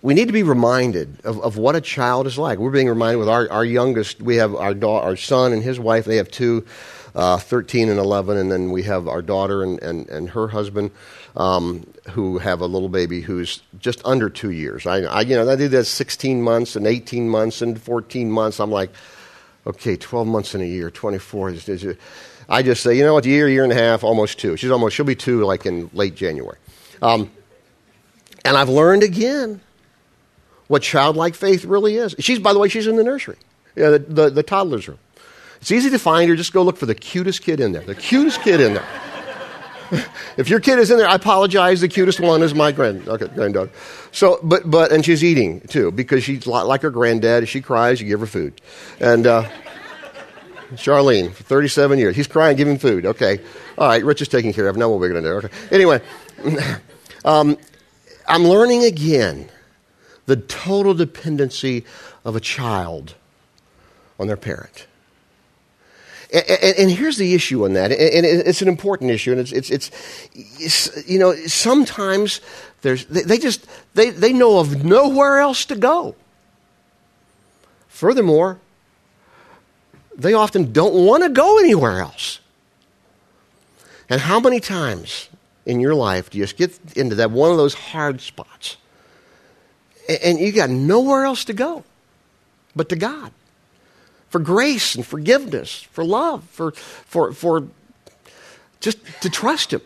we 0.00 0.14
need 0.14 0.26
to 0.26 0.32
be 0.32 0.42
reminded 0.42 1.20
of, 1.24 1.40
of 1.40 1.56
what 1.56 1.76
a 1.76 1.80
child 1.80 2.26
is 2.26 2.36
like. 2.36 2.58
We're 2.58 2.70
being 2.70 2.88
reminded 2.88 3.18
with 3.18 3.28
our, 3.28 3.50
our 3.50 3.64
youngest, 3.64 4.20
we 4.20 4.36
have 4.36 4.54
our, 4.54 4.74
da- 4.74 5.00
our 5.00 5.16
son 5.16 5.52
and 5.52 5.62
his 5.62 5.78
wife, 5.78 6.06
they 6.06 6.16
have 6.16 6.30
two, 6.30 6.66
uh, 7.14 7.38
13 7.38 7.88
and 7.88 8.00
11, 8.00 8.36
and 8.36 8.50
then 8.50 8.70
we 8.72 8.82
have 8.82 9.06
our 9.06 9.22
daughter 9.22 9.62
and, 9.62 9.80
and, 9.80 10.08
and 10.08 10.30
her 10.30 10.48
husband 10.48 10.90
um, 11.36 11.86
who 12.10 12.38
have 12.38 12.60
a 12.60 12.66
little 12.66 12.88
baby 12.88 13.20
who's 13.20 13.62
just 13.78 14.02
under 14.04 14.28
two 14.28 14.50
years. 14.50 14.86
I, 14.86 15.02
I, 15.02 15.20
you 15.20 15.36
know, 15.36 15.48
I 15.48 15.54
did 15.54 15.70
that 15.70 15.84
16 15.84 16.42
months 16.42 16.74
and 16.74 16.86
18 16.86 17.28
months 17.28 17.62
and 17.62 17.80
14 17.80 18.30
months. 18.30 18.58
I'm 18.58 18.72
like, 18.72 18.90
okay, 19.66 19.96
12 19.96 20.26
months 20.26 20.54
in 20.54 20.60
a 20.60 20.66
year, 20.66 20.90
24. 20.90 21.50
Is, 21.50 21.68
is, 21.68 21.96
I 22.48 22.62
just 22.62 22.82
say, 22.82 22.96
you 22.96 23.04
know 23.04 23.14
what, 23.14 23.26
a 23.26 23.28
year, 23.28 23.48
year 23.48 23.64
and 23.64 23.72
a 23.72 23.76
half, 23.76 24.04
almost 24.04 24.38
two. 24.38 24.56
She's 24.56 24.70
almost, 24.70 24.96
she'll 24.96 25.06
be 25.06 25.14
two 25.14 25.44
like 25.44 25.66
in 25.66 25.90
late 25.92 26.14
January. 26.14 26.58
Um, 27.00 27.30
and 28.44 28.56
I've 28.56 28.68
learned 28.68 29.02
again 29.02 29.60
what 30.68 30.82
childlike 30.82 31.34
faith 31.34 31.64
really 31.64 31.96
is. 31.96 32.14
She's, 32.18 32.38
by 32.38 32.52
the 32.52 32.58
way, 32.58 32.68
she's 32.68 32.86
in 32.86 32.96
the 32.96 33.04
nursery, 33.04 33.36
the, 33.74 34.04
the, 34.06 34.30
the 34.30 34.42
toddler's 34.42 34.88
room. 34.88 34.98
It's 35.60 35.70
easy 35.70 35.90
to 35.90 35.98
find 35.98 36.28
her. 36.28 36.34
Just 36.34 36.52
go 36.52 36.62
look 36.62 36.76
for 36.76 36.86
the 36.86 36.94
cutest 36.94 37.42
kid 37.42 37.60
in 37.60 37.70
there. 37.72 37.82
The 37.82 37.94
cutest 37.94 38.42
kid 38.42 38.60
in 38.60 38.74
there. 38.74 38.86
if 40.36 40.48
your 40.48 40.60
kid 40.60 40.78
is 40.78 40.90
in 40.90 40.98
there, 40.98 41.08
I 41.08 41.14
apologize. 41.14 41.80
The 41.80 41.88
cutest 41.88 42.18
one 42.18 42.42
is 42.42 42.54
my 42.54 42.72
grand, 42.72 43.08
okay, 43.08 43.28
granddaughter. 43.28 43.70
So, 44.10 44.40
but, 44.42 44.70
but, 44.70 44.90
and 44.92 45.04
she's 45.04 45.22
eating 45.22 45.60
too 45.62 45.92
because 45.92 46.24
she's 46.24 46.46
like 46.46 46.82
her 46.82 46.90
granddad. 46.90 47.42
If 47.42 47.50
she 47.50 47.60
cries, 47.60 48.00
you 48.00 48.06
give 48.08 48.20
her 48.20 48.26
food. 48.26 48.60
And, 49.00 49.26
uh, 49.26 49.48
Charlene, 50.76 51.32
for 51.32 51.42
37 51.42 51.98
years. 51.98 52.16
He's 52.16 52.26
crying, 52.26 52.56
give 52.56 52.66
him 52.66 52.78
food. 52.78 53.04
Okay. 53.04 53.40
All 53.76 53.88
right, 53.88 54.02
Rich 54.02 54.22
is 54.22 54.28
taking 54.28 54.52
care 54.52 54.68
of. 54.68 54.76
Now 54.76 54.88
what 54.88 55.00
we're 55.00 55.10
going 55.10 55.22
to 55.22 55.28
do. 55.28 55.46
Okay. 55.46 55.56
Anyway, 55.70 56.00
um, 57.24 57.58
I'm 58.26 58.44
learning 58.44 58.84
again 58.84 59.50
the 60.26 60.36
total 60.36 60.94
dependency 60.94 61.84
of 62.24 62.36
a 62.36 62.40
child 62.40 63.14
on 64.18 64.26
their 64.26 64.36
parent. 64.36 64.86
And, 66.32 66.78
and, 66.78 66.90
here's 66.90 67.18
the 67.18 67.34
issue 67.34 67.66
on 67.66 67.74
that, 67.74 67.92
and 67.92 68.24
it's 68.24 68.62
an 68.62 68.68
important 68.68 69.10
issue, 69.10 69.32
and 69.32 69.40
it's, 69.40 69.52
it's, 69.52 69.70
it's, 69.70 69.90
it's 70.34 71.08
you 71.08 71.18
know, 71.18 71.34
sometimes 71.46 72.40
there's, 72.80 73.04
they, 73.04 73.20
they 73.20 73.36
just, 73.36 73.66
they, 73.92 74.08
they 74.08 74.32
know 74.32 74.58
of 74.58 74.82
nowhere 74.82 75.40
else 75.40 75.66
to 75.66 75.76
go. 75.76 76.14
Furthermore, 77.88 78.58
they 80.16 80.32
often 80.32 80.72
don't 80.72 80.94
want 80.94 81.22
to 81.22 81.28
go 81.28 81.58
anywhere 81.58 82.00
else. 82.00 82.40
And 84.08 84.20
how 84.20 84.40
many 84.40 84.58
times 84.58 85.28
in 85.66 85.80
your 85.80 85.94
life 85.94 86.30
do 86.30 86.38
you 86.38 86.44
just 86.44 86.56
get 86.56 86.96
into 86.96 87.14
that 87.16 87.30
one 87.30 87.50
of 87.50 87.56
those 87.58 87.74
hard 87.74 88.20
spots 88.20 88.76
and 90.08 90.38
you 90.38 90.50
got 90.52 90.70
nowhere 90.70 91.24
else 91.24 91.44
to 91.44 91.52
go 91.52 91.84
but 92.74 92.88
to 92.88 92.96
God? 92.96 93.32
For 94.32 94.38
grace 94.38 94.94
and 94.94 95.04
forgiveness, 95.04 95.82
for 95.92 96.02
love, 96.02 96.42
for, 96.44 96.72
for, 96.72 97.34
for 97.34 97.68
just 98.80 98.96
to 99.20 99.28
trust 99.28 99.74
Him. 99.74 99.82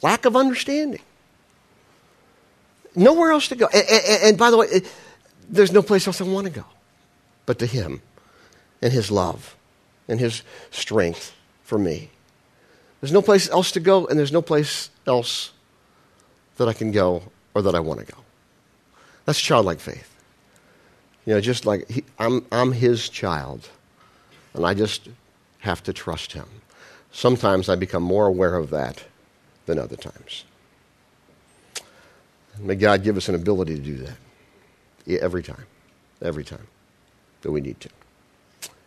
Lack 0.00 0.24
of 0.24 0.34
understanding. 0.34 1.02
Nowhere 2.96 3.32
else 3.32 3.48
to 3.48 3.56
go. 3.56 3.66
And, 3.66 3.84
and, 3.86 4.22
and 4.22 4.38
by 4.38 4.50
the 4.50 4.56
way, 4.56 4.80
there's 5.46 5.72
no 5.72 5.82
place 5.82 6.06
else 6.06 6.22
I 6.22 6.24
want 6.24 6.46
to 6.46 6.52
go 6.52 6.64
but 7.44 7.58
to 7.58 7.66
Him 7.66 8.00
and 8.80 8.94
His 8.94 9.10
love 9.10 9.54
and 10.08 10.18
His 10.18 10.42
strength 10.70 11.34
for 11.62 11.78
me. 11.78 12.08
There's 13.02 13.12
no 13.12 13.20
place 13.20 13.46
else 13.50 13.72
to 13.72 13.80
go, 13.80 14.06
and 14.06 14.18
there's 14.18 14.32
no 14.32 14.40
place 14.40 14.88
else 15.06 15.52
that 16.56 16.66
I 16.66 16.72
can 16.72 16.92
go 16.92 17.24
or 17.52 17.60
that 17.60 17.74
I 17.74 17.80
want 17.80 18.00
to 18.00 18.06
go. 18.06 18.20
That's 19.26 19.38
childlike 19.38 19.80
faith. 19.80 20.09
You 21.26 21.34
know, 21.34 21.40
just 21.40 21.66
like 21.66 21.88
he, 21.90 22.04
I'm, 22.18 22.46
I'm 22.50 22.72
His 22.72 23.08
child, 23.08 23.68
and 24.54 24.64
I 24.64 24.74
just 24.74 25.08
have 25.60 25.82
to 25.84 25.92
trust 25.92 26.32
Him. 26.32 26.46
Sometimes 27.12 27.68
I 27.68 27.76
become 27.76 28.02
more 28.02 28.26
aware 28.26 28.56
of 28.56 28.70
that 28.70 29.04
than 29.66 29.78
other 29.78 29.96
times. 29.96 30.44
May 32.58 32.74
God 32.74 33.02
give 33.02 33.16
us 33.16 33.28
an 33.28 33.34
ability 33.34 33.76
to 33.76 33.80
do 33.80 33.96
that 33.96 35.22
every 35.22 35.42
time, 35.42 35.66
every 36.20 36.44
time 36.44 36.66
that 37.42 37.50
we 37.50 37.60
need 37.60 37.80
to 37.80 37.88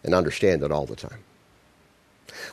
and 0.03 0.13
understand 0.13 0.63
it 0.63 0.71
all 0.71 0.85
the 0.85 0.95
time. 0.95 1.19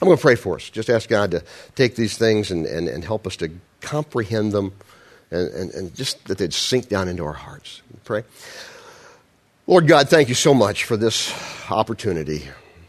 I'm 0.00 0.06
going 0.06 0.16
to 0.16 0.22
pray 0.22 0.34
for 0.34 0.56
us. 0.56 0.70
Just 0.70 0.88
ask 0.88 1.08
God 1.08 1.30
to 1.32 1.42
take 1.74 1.96
these 1.96 2.16
things 2.16 2.50
and, 2.50 2.66
and, 2.66 2.88
and 2.88 3.04
help 3.04 3.26
us 3.26 3.36
to 3.36 3.50
comprehend 3.80 4.52
them 4.52 4.72
and, 5.30 5.48
and, 5.48 5.70
and 5.72 5.94
just 5.94 6.24
that 6.26 6.38
they'd 6.38 6.54
sink 6.54 6.88
down 6.88 7.08
into 7.08 7.24
our 7.24 7.32
hearts. 7.32 7.82
Pray. 8.04 8.24
Lord 9.70 9.86
God, 9.86 10.08
thank 10.08 10.28
you 10.28 10.34
so 10.34 10.52
much 10.52 10.82
for 10.82 10.96
this 10.96 11.32
opportunity 11.70 12.42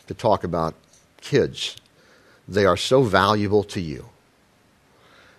to 0.07 0.15
talk 0.15 0.43
about 0.43 0.73
kids. 1.21 1.75
They 2.47 2.65
are 2.65 2.75
so 2.75 3.03
valuable 3.03 3.63
to 3.65 3.79
you. 3.79 4.09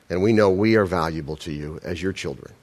And 0.08 0.22
we 0.22 0.32
know 0.32 0.50
we 0.52 0.76
are 0.76 0.84
valuable 0.84 1.34
to 1.38 1.50
you 1.50 1.80
as 1.82 2.00
your 2.00 2.12
children. 2.12 2.54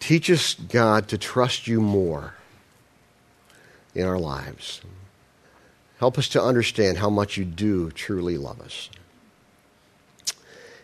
Teach 0.00 0.30
us, 0.30 0.54
God, 0.54 1.06
to 1.08 1.18
trust 1.18 1.66
you 1.66 1.82
more 1.82 2.36
in 3.94 4.06
our 4.06 4.18
lives. 4.18 4.80
Help 5.98 6.16
us 6.16 6.26
to 6.30 6.42
understand 6.42 6.96
how 6.96 7.10
much 7.10 7.36
you 7.36 7.44
do 7.44 7.90
truly 7.90 8.38
love 8.38 8.62
us. 8.62 8.88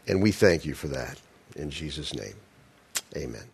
And 0.07 0.23
we 0.23 0.33
thank 0.33 0.67
you 0.67 0.75
for 0.75 0.89
that. 0.89 1.19
In 1.57 1.71
Jesus' 1.71 2.15
name, 2.15 2.35
amen. 3.17 3.45